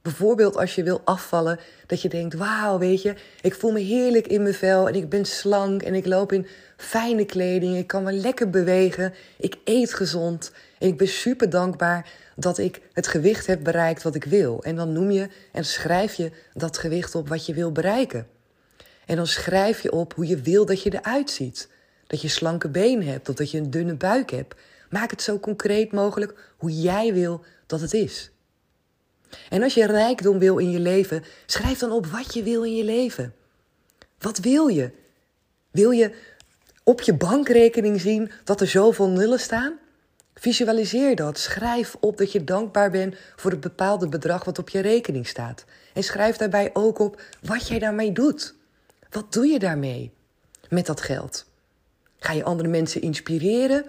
Bijvoorbeeld 0.07 0.57
als 0.57 0.75
je 0.75 0.83
wil 0.83 1.01
afvallen, 1.05 1.59
dat 1.87 2.03
je 2.03 2.09
denkt: 2.09 2.35
wauw, 2.35 2.79
weet 2.79 3.03
je, 3.03 3.15
ik 3.41 3.55
voel 3.55 3.73
me 3.73 3.81
heerlijk 3.81 4.27
in 4.27 4.43
mijn 4.43 4.55
vel 4.55 4.89
en 4.89 4.95
ik 4.95 5.09
ben 5.09 5.25
slank 5.25 5.83
en 5.83 5.95
ik 5.95 6.07
loop 6.07 6.33
in 6.33 6.47
fijne 6.77 7.25
kleding, 7.25 7.77
ik 7.77 7.87
kan 7.87 8.03
me 8.03 8.13
lekker 8.13 8.51
bewegen, 8.51 9.15
ik 9.39 9.57
eet 9.65 9.95
gezond 9.95 10.53
en 10.79 10.89
ik 10.89 10.97
ben 10.97 11.09
super 11.09 11.51
dankbaar 11.51 12.11
dat 12.37 12.59
ik 12.59 12.81
het 12.93 13.07
gewicht 13.07 13.47
heb 13.47 13.65
bereikt 13.65 14.03
wat 14.03 14.15
ik 14.15 14.25
wil. 14.25 14.63
En 14.63 14.77
dan 14.77 14.93
noem 14.93 15.11
je 15.11 15.29
en 15.53 15.65
schrijf 15.65 16.15
je 16.15 16.31
dat 16.55 16.79
gewicht 16.79 17.15
op 17.15 17.29
wat 17.29 17.47
je 17.47 17.55
wil 17.55 17.73
bereiken. 17.73 18.27
En 19.07 19.17
dan 19.17 19.27
schrijf 19.27 19.83
je 19.83 19.93
op 19.93 20.15
hoe 20.15 20.27
je 20.27 20.41
wil 20.41 20.67
dat 20.67 20.83
je 20.83 20.95
eruit 20.95 21.31
ziet. 21.31 21.69
Dat 22.07 22.21
je 22.21 22.29
slanke 22.29 22.69
benen 22.69 23.07
hebt 23.07 23.29
of 23.29 23.35
dat 23.35 23.51
je 23.51 23.59
een 23.59 23.71
dunne 23.71 23.95
buik 23.95 24.31
hebt. 24.31 24.55
Maak 24.91 25.11
het 25.11 25.23
zo 25.23 25.39
concreet 25.39 25.93
mogelijk 25.93 26.35
hoe 26.57 26.81
jij 26.81 27.15
wil 27.15 27.45
dat 27.67 27.81
het 27.81 27.95
is. 27.95 28.31
En 29.51 29.63
als 29.63 29.75
je 29.75 29.87
rijkdom 29.87 30.39
wil 30.39 30.59
in 30.59 30.71
je 30.71 30.81
leven, 30.81 31.25
schrijf 31.47 31.79
dan 31.79 31.91
op 31.91 32.07
wat 32.07 32.35
je 32.35 32.43
wil 32.43 32.63
in 32.63 32.77
je 32.77 32.85
leven. 32.85 33.35
Wat 34.19 34.39
wil 34.39 34.67
je? 34.67 34.91
Wil 35.71 35.91
je 35.91 36.15
op 36.83 37.01
je 37.01 37.15
bankrekening 37.15 38.01
zien 38.01 38.31
dat 38.45 38.61
er 38.61 38.67
zoveel 38.67 39.09
nullen 39.09 39.41
staan? 39.41 39.79
Visualiseer 40.35 41.17
dat. 41.17 41.39
Schrijf 41.39 41.97
op 42.01 42.17
dat 42.19 42.33
je 42.33 42.45
dankbaar 42.45 42.91
bent 42.91 43.15
voor 43.37 43.51
het 43.51 43.61
bepaalde 43.61 44.09
bedrag 44.09 44.45
wat 44.45 44.59
op 44.59 44.69
je 44.69 44.81
rekening 44.81 45.27
staat. 45.27 45.65
En 45.95 46.03
schrijf 46.03 46.37
daarbij 46.37 46.71
ook 46.73 46.99
op 46.99 47.23
wat 47.43 47.69
jij 47.69 47.79
daarmee 47.79 48.13
doet. 48.13 48.55
Wat 49.11 49.33
doe 49.33 49.47
je 49.47 49.59
daarmee 49.59 50.13
met 50.69 50.87
dat 50.87 51.01
geld? 51.01 51.47
Ga 52.19 52.33
je 52.33 52.45
andere 52.45 52.69
mensen 52.69 53.01
inspireren? 53.01 53.85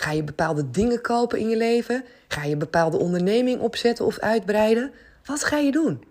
Ga 0.00 0.10
je 0.10 0.24
bepaalde 0.24 0.70
dingen 0.70 1.00
kopen 1.00 1.38
in 1.38 1.48
je 1.48 1.56
leven? 1.56 2.04
Ga 2.28 2.44
je 2.44 2.56
bepaalde 2.56 2.98
onderneming 2.98 3.60
opzetten 3.60 4.04
of 4.04 4.18
uitbreiden? 4.18 4.92
Wat 5.24 5.44
ga 5.44 5.56
je 5.56 5.72
doen? 5.72 6.04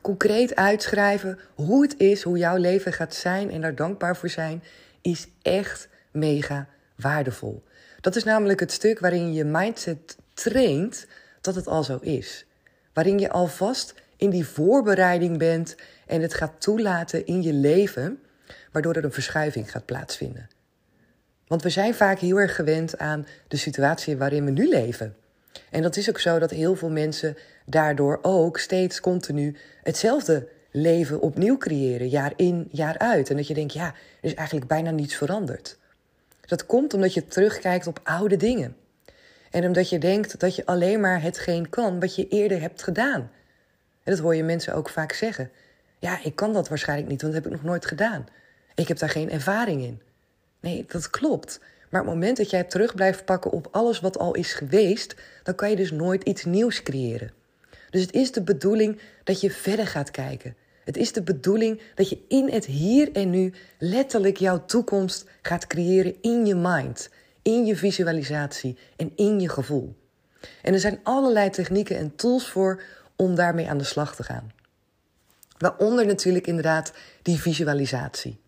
Concreet 0.00 0.54
uitschrijven 0.54 1.38
hoe 1.54 1.82
het 1.82 1.98
is, 1.98 2.22
hoe 2.22 2.38
jouw 2.38 2.56
leven 2.56 2.92
gaat 2.92 3.14
zijn 3.14 3.50
en 3.50 3.60
daar 3.60 3.74
dankbaar 3.74 4.16
voor 4.16 4.28
zijn, 4.28 4.62
is 5.00 5.26
echt 5.42 5.88
mega 6.10 6.68
waardevol. 6.96 7.62
Dat 8.00 8.16
is 8.16 8.24
namelijk 8.24 8.60
het 8.60 8.72
stuk 8.72 8.98
waarin 8.98 9.32
je 9.32 9.44
mindset 9.44 10.16
traint 10.34 11.06
dat 11.40 11.54
het 11.54 11.66
al 11.66 11.82
zo 11.82 11.98
is. 12.00 12.46
Waarin 12.92 13.18
je 13.18 13.30
alvast 13.30 13.94
in 14.16 14.30
die 14.30 14.46
voorbereiding 14.46 15.38
bent 15.38 15.76
en 16.06 16.20
het 16.20 16.34
gaat 16.34 16.60
toelaten 16.60 17.26
in 17.26 17.42
je 17.42 17.52
leven, 17.52 18.20
waardoor 18.72 18.94
er 18.94 19.04
een 19.04 19.12
verschuiving 19.12 19.70
gaat 19.70 19.84
plaatsvinden. 19.84 20.53
Want 21.46 21.62
we 21.62 21.70
zijn 21.70 21.94
vaak 21.94 22.18
heel 22.18 22.36
erg 22.36 22.54
gewend 22.54 22.98
aan 22.98 23.26
de 23.48 23.56
situatie 23.56 24.16
waarin 24.16 24.44
we 24.44 24.50
nu 24.50 24.68
leven. 24.68 25.16
En 25.70 25.82
dat 25.82 25.96
is 25.96 26.08
ook 26.08 26.20
zo 26.20 26.38
dat 26.38 26.50
heel 26.50 26.74
veel 26.76 26.90
mensen 26.90 27.36
daardoor 27.66 28.18
ook 28.22 28.58
steeds 28.58 29.00
continu 29.00 29.56
hetzelfde 29.82 30.48
leven 30.70 31.20
opnieuw 31.20 31.56
creëren, 31.56 32.08
jaar 32.08 32.32
in, 32.36 32.68
jaar 32.70 32.98
uit. 32.98 33.30
En 33.30 33.36
dat 33.36 33.46
je 33.46 33.54
denkt, 33.54 33.72
ja, 33.72 33.86
er 33.86 33.94
is 34.20 34.34
eigenlijk 34.34 34.68
bijna 34.68 34.90
niets 34.90 35.14
veranderd. 35.14 35.78
Dat 36.46 36.66
komt 36.66 36.94
omdat 36.94 37.14
je 37.14 37.26
terugkijkt 37.26 37.86
op 37.86 38.00
oude 38.02 38.36
dingen. 38.36 38.76
En 39.50 39.64
omdat 39.64 39.88
je 39.88 39.98
denkt 39.98 40.40
dat 40.40 40.56
je 40.56 40.66
alleen 40.66 41.00
maar 41.00 41.22
hetgeen 41.22 41.68
kan 41.68 42.00
wat 42.00 42.14
je 42.14 42.28
eerder 42.28 42.60
hebt 42.60 42.82
gedaan. 42.82 43.30
En 44.02 44.12
dat 44.12 44.18
hoor 44.18 44.34
je 44.34 44.44
mensen 44.44 44.74
ook 44.74 44.88
vaak 44.88 45.12
zeggen. 45.12 45.50
Ja, 45.98 46.22
ik 46.22 46.36
kan 46.36 46.52
dat 46.52 46.68
waarschijnlijk 46.68 47.08
niet, 47.08 47.22
want 47.22 47.34
dat 47.34 47.42
heb 47.42 47.52
ik 47.52 47.58
nog 47.58 47.68
nooit 47.68 47.86
gedaan. 47.86 48.26
Ik 48.74 48.88
heb 48.88 48.98
daar 48.98 49.08
geen 49.08 49.30
ervaring 49.30 49.82
in. 49.82 50.00
Nee, 50.64 50.84
dat 50.88 51.10
klopt. 51.10 51.60
Maar 51.90 52.00
op 52.00 52.06
het 52.06 52.16
moment 52.16 52.36
dat 52.36 52.50
jij 52.50 52.64
terug 52.64 52.94
blijft 52.94 53.24
pakken 53.24 53.50
op 53.50 53.68
alles 53.70 54.00
wat 54.00 54.18
al 54.18 54.34
is 54.34 54.52
geweest, 54.52 55.14
dan 55.42 55.54
kan 55.54 55.70
je 55.70 55.76
dus 55.76 55.90
nooit 55.90 56.22
iets 56.22 56.44
nieuws 56.44 56.82
creëren. 56.82 57.32
Dus 57.90 58.00
het 58.00 58.12
is 58.12 58.32
de 58.32 58.42
bedoeling 58.42 59.00
dat 59.24 59.40
je 59.40 59.50
verder 59.50 59.86
gaat 59.86 60.10
kijken. 60.10 60.56
Het 60.84 60.96
is 60.96 61.12
de 61.12 61.22
bedoeling 61.22 61.80
dat 61.94 62.08
je 62.08 62.18
in 62.28 62.48
het 62.50 62.64
hier 62.64 63.12
en 63.12 63.30
nu 63.30 63.52
letterlijk 63.78 64.36
jouw 64.36 64.64
toekomst 64.64 65.24
gaat 65.42 65.66
creëren 65.66 66.16
in 66.20 66.46
je 66.46 66.54
mind, 66.54 67.10
in 67.42 67.66
je 67.66 67.76
visualisatie 67.76 68.78
en 68.96 69.12
in 69.16 69.40
je 69.40 69.48
gevoel. 69.48 69.94
En 70.62 70.72
er 70.72 70.80
zijn 70.80 71.00
allerlei 71.02 71.50
technieken 71.50 71.96
en 71.96 72.16
tools 72.16 72.48
voor 72.48 72.82
om 73.16 73.34
daarmee 73.34 73.68
aan 73.68 73.78
de 73.78 73.84
slag 73.84 74.14
te 74.14 74.22
gaan. 74.22 74.52
Waaronder 75.58 76.06
natuurlijk 76.06 76.46
inderdaad 76.46 76.92
die 77.22 77.40
visualisatie. 77.40 78.42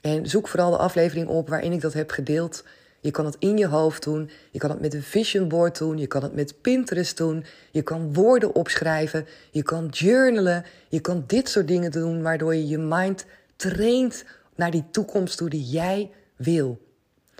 En 0.00 0.26
zoek 0.26 0.48
vooral 0.48 0.70
de 0.70 0.76
aflevering 0.76 1.28
op 1.28 1.48
waarin 1.48 1.72
ik 1.72 1.80
dat 1.80 1.92
heb 1.92 2.10
gedeeld. 2.10 2.64
Je 3.00 3.10
kan 3.10 3.24
het 3.24 3.36
in 3.38 3.58
je 3.58 3.66
hoofd 3.66 4.02
doen, 4.02 4.30
je 4.50 4.58
kan 4.58 4.70
het 4.70 4.80
met 4.80 4.94
een 4.94 5.02
vision 5.02 5.48
board 5.48 5.78
doen, 5.78 5.98
je 5.98 6.06
kan 6.06 6.22
het 6.22 6.34
met 6.34 6.60
Pinterest 6.60 7.16
doen, 7.16 7.44
je 7.70 7.82
kan 7.82 8.14
woorden 8.14 8.54
opschrijven, 8.54 9.26
je 9.50 9.62
kan 9.62 9.86
journalen, 9.86 10.64
je 10.88 11.00
kan 11.00 11.24
dit 11.26 11.48
soort 11.48 11.68
dingen 11.68 11.90
doen 11.90 12.22
waardoor 12.22 12.54
je 12.54 12.66
je 12.66 12.78
mind 12.78 13.24
traint 13.56 14.24
naar 14.54 14.70
die 14.70 14.84
toekomst 14.90 15.36
toe 15.36 15.48
die 15.48 15.64
jij 15.64 16.10
wil. 16.36 16.78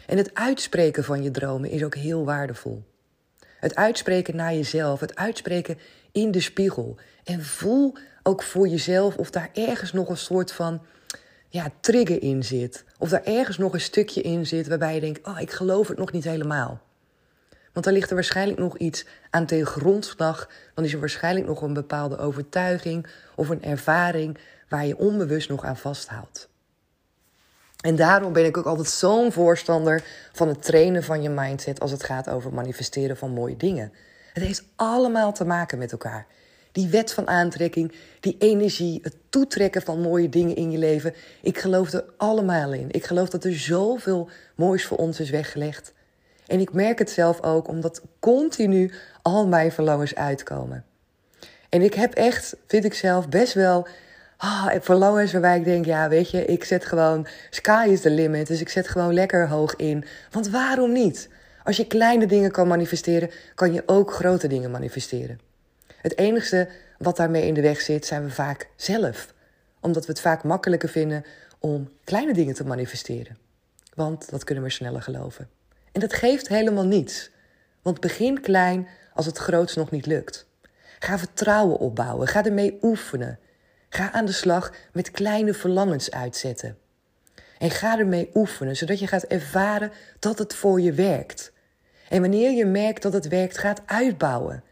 En 0.07 0.17
het 0.17 0.35
uitspreken 0.35 1.05
van 1.05 1.23
je 1.23 1.31
dromen 1.31 1.71
is 1.71 1.85
ook 1.85 1.95
heel 1.95 2.25
waardevol. 2.25 2.83
Het 3.61 3.75
uitspreken 3.75 4.37
naar 4.37 4.55
jezelf, 4.55 5.01
het 5.01 5.17
uitspreken 5.17 5.79
in 6.13 6.31
de 6.31 6.41
spiegel. 6.41 6.97
En 7.25 7.45
voel 7.45 7.95
ook 8.23 8.43
voor 8.43 8.69
jezelf 8.69 9.17
of 9.17 9.31
daar 9.31 9.51
ergens 9.53 9.93
nog 9.93 10.09
een 10.09 10.17
soort 10.17 10.53
van 10.53 10.83
ja, 11.49 11.71
trigger 11.81 12.23
in 12.23 12.45
zit. 12.45 12.85
Of 12.99 13.09
daar 13.09 13.25
ergens 13.25 13.59
nog 13.59 13.73
een 13.73 13.81
stukje 13.81 14.21
in 14.21 14.47
zit 14.47 14.69
waarbij 14.69 14.95
je 14.95 15.01
denkt: 15.01 15.27
oh, 15.27 15.41
ik 15.41 15.51
geloof 15.51 15.89
het 15.89 15.99
nog 15.99 16.13
niet 16.13 16.25
helemaal. 16.25 16.81
Want 17.73 17.85
dan 17.85 17.95
ligt 17.95 18.09
er 18.09 18.15
waarschijnlijk 18.15 18.59
nog 18.59 18.79
iets 18.79 19.07
aan 19.31 19.47
tegen 19.47 19.67
grondslag. 19.67 20.49
Dan 20.75 20.85
is 20.85 20.93
er 20.93 21.01
waarschijnlijk 21.01 21.47
nog 21.47 21.63
een 21.63 21.73
bepaalde 21.73 22.19
overtuiging 22.19 23.07
of 23.35 23.49
een 23.49 23.63
ervaring 23.63 24.39
waar 24.69 24.87
je 24.87 24.99
onbewust 24.99 25.49
nog 25.49 25.65
aan 25.65 25.77
vasthoudt. 25.77 26.49
En 27.81 27.97
daarom 27.97 28.33
ben 28.33 28.45
ik 28.45 28.57
ook 28.57 28.67
altijd 28.67 28.89
zo'n 28.89 29.33
voorstander 29.33 30.03
van 30.33 30.49
het 30.49 30.63
trainen 30.63 31.03
van 31.03 31.23
je 31.23 31.29
mindset 31.29 31.81
als 31.81 31.91
het 31.91 32.03
gaat 32.03 32.29
over 32.29 32.55
manifesteren 32.55 33.17
van 33.17 33.31
mooie 33.31 33.57
dingen. 33.57 33.93
Het 34.33 34.43
heeft 34.43 34.65
allemaal 34.77 35.33
te 35.33 35.45
maken 35.45 35.79
met 35.79 35.93
elkaar. 35.93 36.27
Die 36.77 36.89
wet 36.89 37.13
van 37.13 37.29
aantrekking, 37.29 37.93
die 38.21 38.37
energie, 38.39 38.99
het 39.03 39.17
toetrekken 39.29 39.83
van 39.83 40.01
mooie 40.01 40.29
dingen 40.29 40.57
in 40.57 40.71
je 40.71 40.79
leven. 40.79 41.15
Ik 41.43 41.59
geloof 41.59 41.93
er 41.93 42.05
allemaal 42.17 42.73
in. 42.73 42.87
Ik 42.91 43.05
geloof 43.05 43.29
dat 43.29 43.45
er 43.45 43.59
zoveel 43.59 44.29
moois 44.57 44.85
voor 44.85 44.97
ons 44.97 45.21
is 45.21 45.31
weggelegd. 45.31 45.93
En 46.47 46.61
ik 46.61 46.73
merk 46.73 46.99
het 46.99 47.11
zelf 47.11 47.43
ook, 47.43 47.69
omdat 47.69 48.03
continu 48.21 48.93
al 49.23 49.47
mijn 49.47 49.73
verlangens 49.73 50.15
uitkomen. 50.15 50.85
En 51.69 51.83
ik 51.83 51.95
heb 51.95 52.15
echt, 52.15 52.57
vind 52.67 52.85
ik 52.85 52.95
zelf, 52.95 53.29
best 53.29 53.55
wel 53.55 53.87
ah, 54.37 54.67
verlangens 54.81 55.33
waarbij 55.33 55.59
ik 55.59 55.65
denk, 55.65 55.85
ja, 55.85 56.09
weet 56.09 56.31
je, 56.31 56.45
ik 56.45 56.65
zet 56.65 56.85
gewoon, 56.85 57.27
sky 57.51 57.89
is 57.91 58.01
the 58.01 58.11
limit. 58.11 58.47
Dus 58.47 58.61
ik 58.61 58.69
zet 58.69 58.89
gewoon 58.89 59.15
lekker 59.15 59.49
hoog 59.49 59.77
in. 59.77 60.05
Want 60.31 60.49
waarom 60.49 60.93
niet? 60.93 61.29
Als 61.65 61.77
je 61.77 61.87
kleine 61.87 62.27
dingen 62.27 62.51
kan 62.51 62.69
manifesteren, 62.69 63.31
kan 63.55 63.73
je 63.73 63.83
ook 63.87 64.13
grote 64.13 64.49
dingen 64.49 64.71
manifesteren. 64.71 65.46
Het 66.07 66.19
enige 66.19 66.69
wat 66.99 67.17
daarmee 67.17 67.47
in 67.47 67.55
de 67.55 67.61
weg 67.61 67.81
zit, 67.81 68.07
zijn 68.07 68.25
we 68.25 68.31
vaak 68.31 68.69
zelf. 68.77 69.35
Omdat 69.81 70.07
we 70.07 70.13
het 70.13 70.21
vaak 70.21 70.45
makkelijker 70.45 70.89
vinden 70.89 71.25
om 71.59 71.91
kleine 72.05 72.33
dingen 72.33 72.55
te 72.55 72.65
manifesteren. 72.65 73.39
Want 73.95 74.31
dat 74.31 74.45
kunnen 74.45 74.65
we 74.65 74.71
sneller 74.71 75.03
geloven. 75.03 75.49
En 75.93 76.01
dat 76.01 76.13
geeft 76.13 76.49
helemaal 76.49 76.85
niets. 76.85 77.31
Want 77.83 78.01
begin 78.01 78.41
klein 78.41 78.89
als 79.15 79.27
het 79.27 79.39
groots 79.39 79.75
nog 79.75 79.91
niet 79.91 80.07
lukt. 80.07 80.47
Ga 80.99 81.19
vertrouwen 81.19 81.79
opbouwen. 81.79 82.29
Ga 82.29 82.45
ermee 82.45 82.79
oefenen. 82.83 83.39
Ga 83.89 84.13
aan 84.13 84.27
de 84.27 84.33
slag 84.33 84.73
met 84.93 85.11
kleine 85.11 85.55
verlangens 85.55 86.11
uitzetten. 86.11 86.79
En 87.59 87.71
ga 87.71 87.99
ermee 87.99 88.31
oefenen, 88.35 88.77
zodat 88.77 88.99
je 88.99 89.07
gaat 89.07 89.25
ervaren 89.25 89.93
dat 90.19 90.39
het 90.39 90.55
voor 90.55 90.81
je 90.81 90.93
werkt. 90.93 91.53
En 92.09 92.21
wanneer 92.21 92.51
je 92.51 92.67
merkt 92.67 93.03
dat 93.03 93.13
het 93.13 93.29
werkt, 93.29 93.59
gaat 93.59 93.83
uitbouwen. 93.87 94.65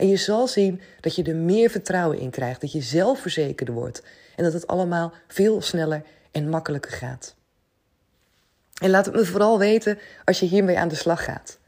En 0.00 0.08
je 0.08 0.16
zal 0.16 0.48
zien 0.48 0.80
dat 1.00 1.14
je 1.14 1.22
er 1.22 1.36
meer 1.36 1.70
vertrouwen 1.70 2.18
in 2.18 2.30
krijgt, 2.30 2.60
dat 2.60 2.72
je 2.72 2.80
zelfverzekerder 2.80 3.74
wordt 3.74 4.02
en 4.36 4.44
dat 4.44 4.52
het 4.52 4.66
allemaal 4.66 5.12
veel 5.28 5.62
sneller 5.62 6.02
en 6.30 6.48
makkelijker 6.48 6.92
gaat. 6.92 7.34
En 8.82 8.90
laat 8.90 9.06
het 9.06 9.14
me 9.14 9.24
vooral 9.24 9.58
weten 9.58 9.98
als 10.24 10.40
je 10.40 10.46
hiermee 10.46 10.78
aan 10.78 10.88
de 10.88 10.94
slag 10.94 11.24
gaat. 11.24 11.58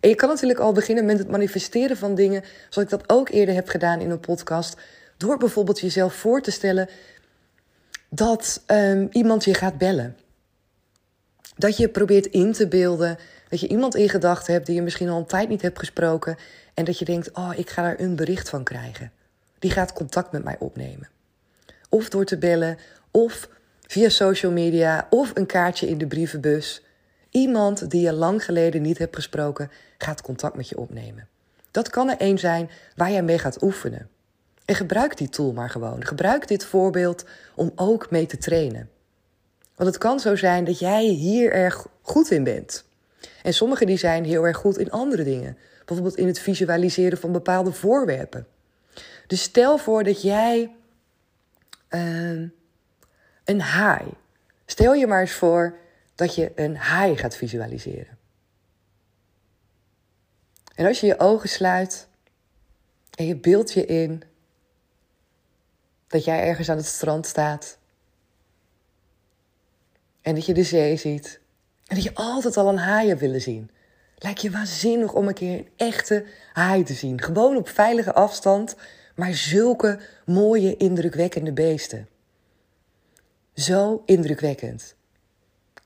En 0.00 0.08
je 0.08 0.14
kan 0.14 0.28
natuurlijk 0.28 0.58
al 0.58 0.72
beginnen 0.72 1.04
met 1.04 1.18
het 1.18 1.30
manifesteren 1.30 1.96
van 1.96 2.14
dingen, 2.14 2.44
zoals 2.68 2.92
ik 2.92 2.98
dat 2.98 3.08
ook 3.08 3.28
eerder 3.28 3.54
heb 3.54 3.68
gedaan 3.68 4.00
in 4.00 4.10
een 4.10 4.20
podcast, 4.20 4.76
door 5.16 5.36
bijvoorbeeld 5.36 5.80
jezelf 5.80 6.14
voor 6.14 6.40
te 6.40 6.50
stellen 6.50 6.88
dat 8.08 8.62
um, 8.66 9.08
iemand 9.10 9.44
je 9.44 9.54
gaat 9.54 9.78
bellen. 9.78 10.16
Dat 11.56 11.76
je 11.76 11.88
probeert 11.88 12.26
in 12.26 12.52
te 12.52 12.68
beelden 12.68 13.18
dat 13.48 13.60
je 13.60 13.68
iemand 13.68 13.94
in 13.94 14.08
gedachten 14.08 14.52
hebt 14.52 14.66
die 14.66 14.74
je 14.74 14.82
misschien 14.82 15.08
al 15.08 15.18
een 15.18 15.26
tijd 15.26 15.48
niet 15.48 15.62
hebt 15.62 15.78
gesproken. 15.78 16.36
En 16.74 16.84
dat 16.84 16.98
je 16.98 17.04
denkt, 17.04 17.32
oh, 17.32 17.52
ik 17.56 17.70
ga 17.70 17.82
daar 17.82 18.00
een 18.00 18.16
bericht 18.16 18.48
van 18.48 18.64
krijgen. 18.64 19.12
Die 19.58 19.70
gaat 19.70 19.92
contact 19.92 20.32
met 20.32 20.44
mij 20.44 20.56
opnemen. 20.58 21.08
Of 21.88 22.08
door 22.08 22.24
te 22.24 22.38
bellen, 22.38 22.78
of 23.10 23.48
via 23.86 24.08
social 24.08 24.52
media, 24.52 25.06
of 25.10 25.30
een 25.34 25.46
kaartje 25.46 25.88
in 25.88 25.98
de 25.98 26.06
brievenbus. 26.06 26.82
Iemand 27.30 27.90
die 27.90 28.00
je 28.00 28.12
lang 28.12 28.44
geleden 28.44 28.82
niet 28.82 28.98
hebt 28.98 29.14
gesproken, 29.14 29.70
gaat 29.98 30.22
contact 30.22 30.56
met 30.56 30.68
je 30.68 30.78
opnemen. 30.78 31.28
Dat 31.70 31.90
kan 31.90 32.08
er 32.08 32.16
één 32.16 32.38
zijn 32.38 32.70
waar 32.96 33.10
jij 33.10 33.22
mee 33.22 33.38
gaat 33.38 33.62
oefenen. 33.62 34.08
En 34.64 34.74
gebruik 34.74 35.16
die 35.16 35.28
tool 35.28 35.52
maar 35.52 35.70
gewoon. 35.70 36.04
Gebruik 36.04 36.48
dit 36.48 36.64
voorbeeld 36.64 37.24
om 37.54 37.72
ook 37.74 38.10
mee 38.10 38.26
te 38.26 38.38
trainen. 38.38 38.90
Want 39.74 39.88
het 39.88 39.98
kan 39.98 40.20
zo 40.20 40.36
zijn 40.36 40.64
dat 40.64 40.78
jij 40.78 41.04
hier 41.04 41.52
erg 41.52 41.86
goed 42.02 42.30
in 42.30 42.44
bent. 42.44 42.84
En 43.42 43.54
sommigen 43.54 43.86
die 43.86 43.96
zijn 43.96 44.24
heel 44.24 44.46
erg 44.46 44.56
goed 44.56 44.78
in 44.78 44.90
andere 44.90 45.24
dingen. 45.24 45.58
Bijvoorbeeld 45.84 46.16
in 46.16 46.26
het 46.26 46.38
visualiseren 46.38 47.18
van 47.18 47.32
bepaalde 47.32 47.72
voorwerpen. 47.72 48.46
Dus 49.26 49.42
stel 49.42 49.78
voor 49.78 50.04
dat 50.04 50.22
jij 50.22 50.74
uh, 51.90 52.48
een 53.44 53.60
haai. 53.60 54.06
Stel 54.66 54.94
je 54.94 55.06
maar 55.06 55.20
eens 55.20 55.32
voor 55.32 55.76
dat 56.14 56.34
je 56.34 56.52
een 56.54 56.76
haai 56.76 57.16
gaat 57.16 57.36
visualiseren. 57.36 58.18
En 60.74 60.86
als 60.86 61.00
je 61.00 61.06
je 61.06 61.18
ogen 61.18 61.48
sluit 61.48 62.08
en 63.14 63.26
je 63.26 63.36
beeldt 63.36 63.72
je 63.72 63.86
in 63.86 64.22
dat 66.06 66.24
jij 66.24 66.42
ergens 66.42 66.70
aan 66.70 66.76
het 66.76 66.86
strand 66.86 67.26
staat 67.26 67.78
en 70.20 70.34
dat 70.34 70.46
je 70.46 70.54
de 70.54 70.62
zee 70.62 70.96
ziet 70.96 71.40
en 71.88 71.94
dat 71.94 72.04
je 72.04 72.14
altijd 72.14 72.56
al 72.56 72.68
een 72.68 72.78
haai 72.78 73.08
hebt 73.08 73.20
willen 73.20 73.40
zien. 73.40 73.70
Lijkt 74.18 74.40
je 74.40 74.50
waanzinnig 74.50 75.12
om 75.12 75.28
een 75.28 75.34
keer 75.34 75.58
een 75.58 75.68
echte 75.76 76.24
haai 76.52 76.82
te 76.82 76.92
zien. 76.92 77.20
Gewoon 77.22 77.56
op 77.56 77.68
veilige 77.68 78.14
afstand, 78.14 78.76
maar 79.14 79.34
zulke 79.34 79.98
mooie, 80.24 80.76
indrukwekkende 80.76 81.52
beesten. 81.52 82.08
Zo 83.54 84.02
indrukwekkend. 84.04 84.94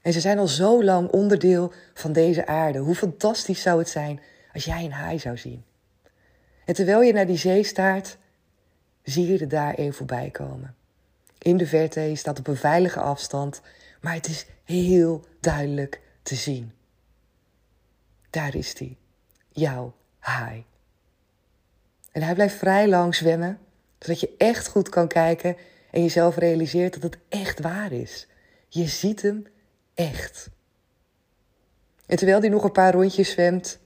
En 0.03 0.13
ze 0.13 0.21
zijn 0.21 0.39
al 0.39 0.49
zo 0.49 0.85
lang 0.85 1.09
onderdeel 1.09 1.73
van 1.95 2.13
deze 2.13 2.47
aarde. 2.47 2.79
Hoe 2.79 2.95
fantastisch 2.95 3.63
zou 3.63 3.79
het 3.79 3.89
zijn 3.89 4.21
als 4.53 4.65
jij 4.65 4.85
een 4.85 4.93
haai 4.93 5.19
zou 5.19 5.37
zien? 5.37 5.65
En 6.65 6.75
terwijl 6.75 7.03
je 7.03 7.13
naar 7.13 7.27
die 7.27 7.37
zee 7.37 7.65
staart, 7.65 8.17
zie 9.03 9.33
je 9.33 9.39
er 9.39 9.49
daar 9.49 9.79
een 9.79 9.93
voorbij 9.93 10.31
komen. 10.31 10.75
In 11.39 11.57
de 11.57 11.67
verte, 11.67 12.01
je 12.01 12.17
staat 12.17 12.39
op 12.39 12.47
een 12.47 12.57
veilige 12.57 13.01
afstand, 13.01 13.61
maar 14.03 14.15
het 14.15 14.29
is 14.29 14.47
heel 14.65 15.25
duidelijk 15.41 16.01
te 16.23 16.35
zien. 16.35 16.73
Daar 18.31 18.55
is 18.55 18.79
hij, 18.79 18.97
jouw 19.49 19.95
haai. 20.19 20.65
En 22.13 22.23
hij 22.23 22.35
blijft 22.35 22.55
vrij 22.55 22.89
lang 22.89 23.15
zwemmen, 23.15 23.59
zodat 23.99 24.21
je 24.21 24.35
echt 24.39 24.69
goed 24.69 24.89
kan 24.89 25.09
kijken 25.09 25.57
en 25.91 26.03
jezelf 26.03 26.37
realiseert 26.37 26.93
dat 26.93 27.03
het 27.03 27.19
echt 27.29 27.61
waar 27.61 27.93
is. 27.93 28.27
Je 28.69 28.87
ziet 28.87 29.23
hem 29.23 29.47
echt. 29.95 30.51
En 32.07 32.17
terwijl 32.17 32.41
hij 32.41 32.49
nog 32.49 32.65
een 32.65 32.73
paar 32.73 32.93
rondjes 32.93 33.31
zwemt, 33.31 33.79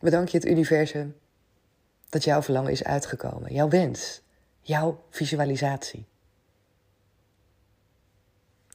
bedank 0.00 0.28
je 0.28 0.38
het 0.38 0.46
universum 0.46 1.16
dat 2.08 2.24
jouw 2.24 2.42
verlangen 2.42 2.72
is 2.72 2.84
uitgekomen, 2.84 3.52
jouw 3.52 3.68
wens, 3.68 4.22
jouw 4.60 5.04
visualisatie. 5.10 6.06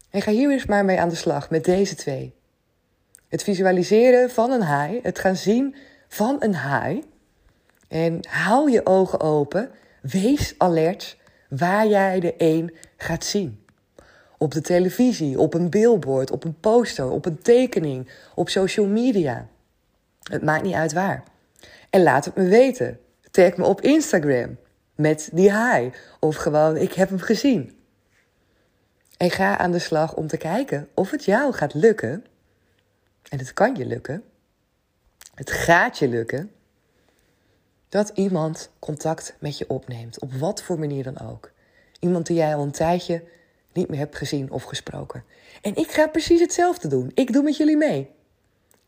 En 0.09 0.21
ga 0.21 0.31
hier 0.31 0.51
eens 0.51 0.65
maar 0.65 0.85
mee 0.85 0.99
aan 0.99 1.09
de 1.09 1.15
slag 1.15 1.49
met 1.49 1.65
deze 1.65 1.95
twee. 1.95 2.33
Het 3.27 3.43
visualiseren 3.43 4.29
van 4.29 4.51
een 4.51 4.61
haai, 4.61 4.99
het 5.03 5.19
gaan 5.19 5.35
zien 5.35 5.75
van 6.07 6.35
een 6.39 6.55
haai. 6.55 7.03
En 7.87 8.19
hou 8.29 8.71
je 8.71 8.85
ogen 8.85 9.19
open, 9.19 9.71
wees 10.01 10.55
alert 10.57 11.17
waar 11.49 11.87
jij 11.87 12.19
de 12.19 12.33
een 12.37 12.75
gaat 12.97 13.23
zien. 13.23 13.65
Op 14.37 14.51
de 14.51 14.61
televisie, 14.61 15.39
op 15.39 15.53
een 15.53 15.69
billboard, 15.69 16.31
op 16.31 16.43
een 16.43 16.59
poster, 16.59 17.09
op 17.09 17.25
een 17.25 17.41
tekening, 17.41 18.09
op 18.35 18.49
social 18.49 18.85
media. 18.85 19.47
Het 20.23 20.43
maakt 20.43 20.63
niet 20.63 20.73
uit 20.73 20.93
waar. 20.93 21.23
En 21.89 22.03
laat 22.03 22.25
het 22.25 22.35
me 22.35 22.47
weten. 22.47 22.99
Tag 23.31 23.57
me 23.57 23.65
op 23.65 23.81
Instagram 23.81 24.57
met 24.95 25.29
die 25.33 25.51
haai. 25.51 25.91
Of 26.19 26.35
gewoon, 26.35 26.77
ik 26.77 26.93
heb 26.93 27.09
hem 27.09 27.19
gezien. 27.19 27.76
En 29.17 29.31
ga 29.31 29.57
aan 29.57 29.71
de 29.71 29.79
slag 29.79 30.15
om 30.15 30.27
te 30.27 30.37
kijken 30.37 30.89
of 30.93 31.11
het 31.11 31.25
jou 31.25 31.53
gaat 31.53 31.73
lukken. 31.73 32.25
En 33.29 33.37
het 33.37 33.53
kan 33.53 33.75
je 33.75 33.85
lukken. 33.85 34.23
Het 35.35 35.51
gaat 35.51 35.97
je 35.97 36.07
lukken. 36.07 36.51
Dat 37.89 38.11
iemand 38.13 38.69
contact 38.79 39.35
met 39.39 39.57
je 39.57 39.69
opneemt. 39.69 40.19
Op 40.19 40.33
wat 40.33 40.61
voor 40.61 40.79
manier 40.79 41.03
dan 41.03 41.19
ook. 41.19 41.51
Iemand 41.99 42.25
die 42.25 42.35
jij 42.35 42.55
al 42.55 42.63
een 42.63 42.71
tijdje 42.71 43.23
niet 43.73 43.89
meer 43.89 43.99
hebt 43.99 44.15
gezien 44.15 44.51
of 44.51 44.63
gesproken. 44.63 45.23
En 45.61 45.75
ik 45.75 45.91
ga 45.91 46.07
precies 46.07 46.39
hetzelfde 46.39 46.87
doen. 46.87 47.11
Ik 47.13 47.33
doe 47.33 47.43
met 47.43 47.57
jullie 47.57 47.77
mee. 47.77 48.09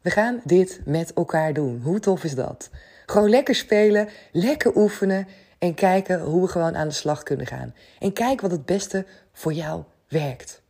We 0.02 0.10
gaan 0.10 0.42
dit 0.44 0.82
met 0.86 1.14
elkaar 1.14 1.54
doen. 1.54 1.82
Hoe 1.84 2.00
tof 2.00 2.24
is 2.24 2.36
dat? 2.36 2.70
Gewoon 3.06 3.30
lekker 3.30 3.56
spelen, 3.56 4.10
lekker 4.32 4.76
oefenen 4.76 5.28
en 5.58 5.74
kijken 5.74 6.22
hoe 6.22 6.42
we 6.42 6.48
gewoon 6.48 6.76
aan 6.76 6.88
de 6.88 6.94
slag 6.94 7.24
kunnen 7.24 7.48
gaan. 7.48 7.76
En 8.00 8.14
kijk 8.14 8.42
wat 8.42 8.52
het 8.52 8.66
beste 8.66 9.06
voor 9.34 9.54
jou 9.54 9.84
werkt. 10.10 10.62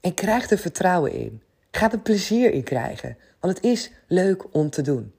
En 0.00 0.14
krijg 0.14 0.50
er 0.50 0.58
vertrouwen 0.58 1.12
in. 1.12 1.42
Ga 1.70 1.92
er 1.92 1.98
plezier 1.98 2.52
in 2.52 2.62
krijgen, 2.62 3.16
want 3.40 3.54
het 3.54 3.64
is 3.64 3.90
leuk 4.06 4.54
om 4.54 4.70
te 4.70 4.82
doen. 4.82 5.12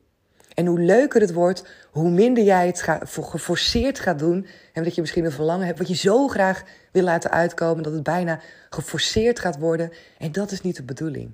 En 0.53 0.65
hoe 0.65 0.79
leuker 0.79 1.21
het 1.21 1.33
wordt, 1.33 1.65
hoe 1.91 2.09
minder 2.09 2.43
jij 2.43 2.67
het 2.67 2.81
geforceerd 3.11 3.99
gaat 3.99 4.19
doen. 4.19 4.47
En 4.73 4.83
dat 4.83 4.95
je 4.95 5.01
misschien 5.01 5.25
een 5.25 5.31
verlangen 5.31 5.65
hebt 5.65 5.77
wat 5.77 5.87
je 5.87 5.95
zo 5.95 6.27
graag 6.27 6.63
wil 6.91 7.03
laten 7.03 7.31
uitkomen, 7.31 7.83
dat 7.83 7.93
het 7.93 8.03
bijna 8.03 8.39
geforceerd 8.69 9.39
gaat 9.39 9.57
worden. 9.57 9.91
En 10.17 10.31
dat 10.31 10.51
is 10.51 10.61
niet 10.61 10.75
de 10.75 10.83
bedoeling. 10.83 11.31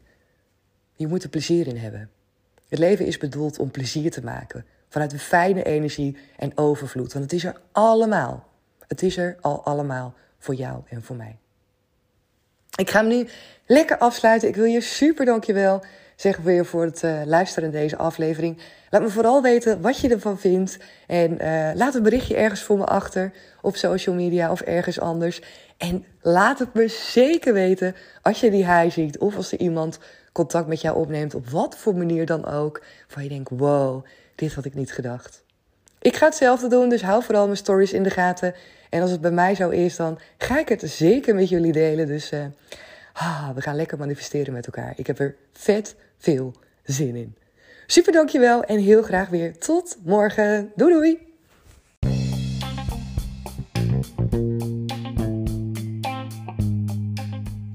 Je 0.95 1.07
moet 1.07 1.23
er 1.23 1.29
plezier 1.29 1.67
in 1.67 1.77
hebben. 1.77 2.09
Het 2.69 2.79
leven 2.79 3.05
is 3.05 3.17
bedoeld 3.17 3.59
om 3.59 3.71
plezier 3.71 4.11
te 4.11 4.23
maken. 4.23 4.65
Vanuit 4.89 5.13
een 5.13 5.19
fijne 5.19 5.63
energie 5.63 6.17
en 6.37 6.57
overvloed. 6.57 7.13
Want 7.13 7.25
het 7.25 7.33
is 7.33 7.43
er 7.43 7.61
allemaal. 7.71 8.47
Het 8.87 9.01
is 9.01 9.17
er 9.17 9.37
al 9.41 9.63
allemaal 9.63 10.13
voor 10.39 10.55
jou 10.55 10.81
en 10.89 11.03
voor 11.03 11.15
mij. 11.15 11.37
Ik 12.77 12.89
ga 12.89 12.99
hem 12.99 13.07
nu 13.07 13.27
lekker 13.65 13.97
afsluiten. 13.97 14.47
Ik 14.47 14.55
wil 14.55 14.65
je 14.65 14.81
super 14.81 15.25
dankjewel 15.25 15.81
zeggen 16.15 16.43
weer 16.43 16.65
voor 16.65 16.83
het 16.83 17.03
uh, 17.03 17.21
luisteren 17.25 17.71
naar 17.71 17.81
deze 17.81 17.97
aflevering. 17.97 18.57
Laat 18.89 19.01
me 19.01 19.09
vooral 19.09 19.41
weten 19.41 19.81
wat 19.81 19.99
je 19.99 20.09
ervan 20.09 20.39
vindt. 20.39 20.77
En 21.07 21.31
uh, 21.41 21.69
laat 21.73 21.95
een 21.95 22.03
berichtje 22.03 22.35
ergens 22.35 22.61
voor 22.61 22.77
me 22.77 22.85
achter 22.85 23.31
op 23.61 23.75
social 23.75 24.15
media 24.15 24.51
of 24.51 24.61
ergens 24.61 24.99
anders. 24.99 25.41
En 25.77 26.05
laat 26.21 26.59
het 26.59 26.73
me 26.73 26.87
zeker 26.87 27.53
weten 27.53 27.95
als 28.21 28.39
je 28.39 28.51
die 28.51 28.65
high 28.65 28.91
ziet 28.93 29.17
of 29.17 29.35
als 29.35 29.51
er 29.51 29.59
iemand 29.59 29.99
contact 30.31 30.67
met 30.67 30.81
jou 30.81 30.97
opneemt, 30.97 31.35
op 31.35 31.49
wat 31.49 31.77
voor 31.77 31.95
manier 31.95 32.25
dan 32.25 32.45
ook, 32.45 32.83
waar 33.13 33.23
je 33.23 33.29
denkt: 33.29 33.49
wow, 33.49 34.05
dit 34.35 34.53
had 34.53 34.65
ik 34.65 34.73
niet 34.73 34.93
gedacht. 34.93 35.43
Ik 36.01 36.15
ga 36.15 36.25
hetzelfde 36.25 36.67
doen, 36.67 36.89
dus 36.89 37.01
hou 37.01 37.23
vooral 37.23 37.45
mijn 37.45 37.57
stories 37.57 37.93
in 37.93 38.03
de 38.03 38.09
gaten. 38.09 38.55
En 38.91 39.01
als 39.01 39.11
het 39.11 39.21
bij 39.21 39.31
mij 39.31 39.55
zo 39.55 39.69
is, 39.69 39.95
dan 39.95 40.19
ga 40.37 40.59
ik 40.59 40.69
het 40.69 40.81
zeker 40.85 41.35
met 41.35 41.49
jullie 41.49 41.71
delen. 41.71 42.07
Dus 42.07 42.31
uh, 42.31 42.45
ah, 43.13 43.49
we 43.55 43.61
gaan 43.61 43.75
lekker 43.75 43.97
manifesteren 43.97 44.53
met 44.53 44.65
elkaar. 44.65 44.93
Ik 44.95 45.07
heb 45.07 45.19
er 45.19 45.35
vet 45.53 45.95
veel 46.17 46.53
zin 46.83 47.15
in. 47.15 47.35
Super 47.87 48.13
dankjewel 48.13 48.63
en 48.63 48.79
heel 48.79 49.01
graag 49.01 49.29
weer 49.29 49.57
tot 49.57 49.97
morgen. 50.03 50.71
Doei 50.75 50.93
doei! 50.93 51.29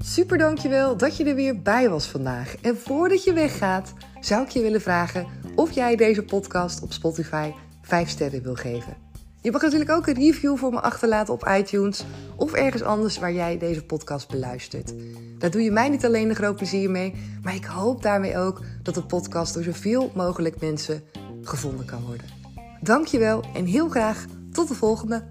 Super 0.03 0.37
dankjewel 0.37 0.97
dat 0.97 1.17
je 1.17 1.25
er 1.25 1.35
weer 1.35 1.61
bij 1.61 1.89
was 1.89 2.07
vandaag. 2.07 2.55
En 2.61 2.77
voordat 2.77 3.23
je 3.23 3.33
weggaat, 3.33 3.93
zou 4.19 4.43
ik 4.43 4.49
je 4.49 4.61
willen 4.61 4.81
vragen 4.81 5.27
of 5.55 5.71
jij 5.71 5.95
deze 5.95 6.23
podcast 6.23 6.81
op 6.81 6.91
Spotify 6.93 7.51
5 7.81 8.09
sterren 8.09 8.43
wil 8.43 8.55
geven. 8.55 9.06
Je 9.41 9.51
mag 9.51 9.61
natuurlijk 9.61 9.91
ook 9.91 10.07
een 10.07 10.13
review 10.13 10.57
voor 10.57 10.71
me 10.71 10.81
achterlaten 10.81 11.33
op 11.33 11.47
iTunes 11.57 12.05
of 12.35 12.53
ergens 12.53 12.83
anders 12.83 13.19
waar 13.19 13.33
jij 13.33 13.57
deze 13.57 13.85
podcast 13.85 14.27
beluistert. 14.29 14.93
Daar 15.37 15.51
doe 15.51 15.61
je 15.61 15.71
mij 15.71 15.89
niet 15.89 16.05
alleen 16.05 16.29
een 16.29 16.35
groot 16.35 16.55
plezier 16.55 16.89
mee, 16.89 17.13
maar 17.43 17.55
ik 17.55 17.65
hoop 17.65 18.01
daarmee 18.01 18.37
ook 18.37 18.61
dat 18.83 18.95
de 18.95 19.03
podcast 19.03 19.53
door 19.53 19.63
zoveel 19.63 20.11
mogelijk 20.15 20.61
mensen 20.61 21.03
gevonden 21.41 21.85
kan 21.85 22.05
worden. 22.05 22.25
Dankjewel 22.81 23.43
en 23.53 23.65
heel 23.65 23.89
graag 23.89 24.25
tot 24.51 24.67
de 24.67 24.73
volgende 24.73 25.23